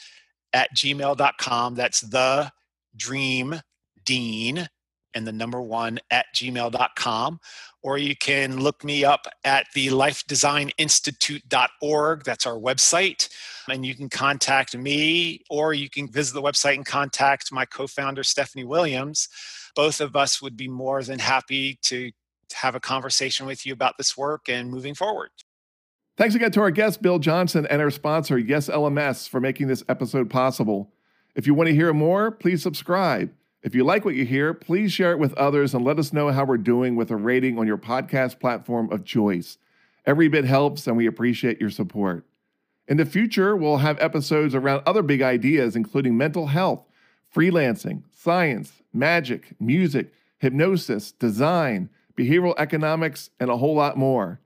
at 0.54 0.70
gmail.com. 0.76 1.76
That's 1.76 2.02
the 2.02 2.52
Dream 2.96 3.62
Dean 4.04 4.68
and 5.14 5.28
the 5.28 5.32
number 5.32 5.62
one 5.62 6.00
at 6.10 6.26
gmail.com. 6.36 7.40
Or 7.84 7.98
you 7.98 8.16
can 8.16 8.60
look 8.60 8.84
me 8.84 9.04
up 9.04 9.26
at 9.44 9.66
the 9.74 9.88
lifedesigninstitute.org. 9.88 12.24
That's 12.24 12.46
our 12.46 12.58
website. 12.58 13.28
And 13.70 13.86
you 13.86 13.96
can 13.96 14.08
contact 14.08 14.78
me, 14.78 15.44
or 15.50 15.74
you 15.74 15.90
can 15.90 16.08
visit 16.08 16.36
the 16.36 16.42
website 16.42 16.76
and 16.76 16.86
contact 16.86 17.52
my 17.52 17.66
co 17.66 17.88
founder, 17.88 18.24
Stephanie 18.24 18.66
Williams 18.66 19.28
both 19.76 20.02
of 20.02 20.16
us 20.16 20.42
would 20.42 20.58
be 20.58 20.68
more 20.68 21.04
than 21.04 21.20
happy 21.20 21.78
to 21.84 22.12
have 22.54 22.76
a 22.76 22.80
conversation 22.80 23.46
with 23.46 23.66
you 23.66 23.74
about 23.74 23.98
this 23.98 24.18
work 24.18 24.50
and 24.50 24.70
moving 24.70 24.94
forward. 24.94 25.30
Thanks 26.18 26.36
again 26.36 26.52
to 26.52 26.62
our 26.62 26.72
guest, 26.72 27.02
Bill 27.02 27.20
Johnson, 27.20 27.66
and 27.68 27.82
our 27.82 27.90
sponsor, 27.90 28.38
Yes 28.38 28.68
LMS, 28.68 29.28
for 29.28 29.40
making 29.40 29.68
this 29.68 29.84
episode 29.88 30.30
possible. 30.30 30.92
If 31.36 31.48
you 31.48 31.54
want 31.54 31.70
to 31.70 31.76
hear 31.76 31.94
more, 31.94 32.30
please 32.30 32.62
subscribe. 32.62 33.32
If 33.64 33.76
you 33.76 33.84
like 33.84 34.06
what 34.06 34.16
you 34.16 34.26
hear, 34.26 34.56
please 34.56 34.92
share 34.92 35.12
it 35.12 35.20
with 35.20 35.36
others 35.36 35.76
and 35.76 35.86
let 35.86 36.00
us 36.00 36.12
know 36.12 36.32
how 36.32 36.46
we're 36.46 36.58
doing 36.58 36.96
with 36.96 37.12
a 37.12 37.16
rating 37.16 37.60
on 37.60 37.68
your 37.68 37.78
podcast 37.78 38.40
platform 38.40 38.92
of 38.92 39.06
choice. 39.06 39.60
Every 40.04 40.28
bit 40.28 40.46
helps, 40.46 40.88
and 40.88 40.98
we 40.98 41.06
appreciate 41.06 41.62
your 41.62 41.70
support. 41.70 42.26
In 42.88 42.98
the 42.98 43.06
future, 43.06 43.56
we'll 43.56 43.78
have 43.78 44.00
episodes 44.00 44.56
around 44.56 44.82
other 44.86 45.04
big 45.04 45.22
ideas, 45.22 45.76
including 45.76 46.18
mental 46.18 46.48
health, 46.48 46.88
freelancing, 47.34 48.02
science, 48.12 48.82
magic, 48.92 49.54
music, 49.60 50.12
hypnosis, 50.40 51.12
design, 51.12 51.90
behavioral 52.18 52.56
economics, 52.58 53.30
and 53.40 53.52
a 53.52 53.58
whole 53.58 53.76
lot 53.76 53.96
more. 53.96 54.40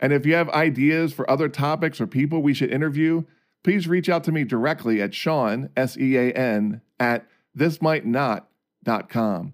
And 0.00 0.12
if 0.12 0.26
you 0.26 0.34
have 0.34 0.50
ideas 0.50 1.12
for 1.12 1.30
other 1.30 1.48
topics 1.48 2.00
or 2.00 2.08
people 2.08 2.42
we 2.42 2.52
should 2.52 2.72
interview, 2.72 3.22
please 3.62 3.86
reach 3.86 4.08
out 4.08 4.24
to 4.24 4.32
me 4.32 4.42
directly 4.42 5.00
at 5.00 5.14
Sean, 5.14 5.70
S 5.76 5.96
E 5.96 6.16
A 6.16 6.32
N, 6.32 6.80
at 6.98 7.26
thismightnot.com 7.56 8.42
dot 8.86 9.08
com. 9.10 9.52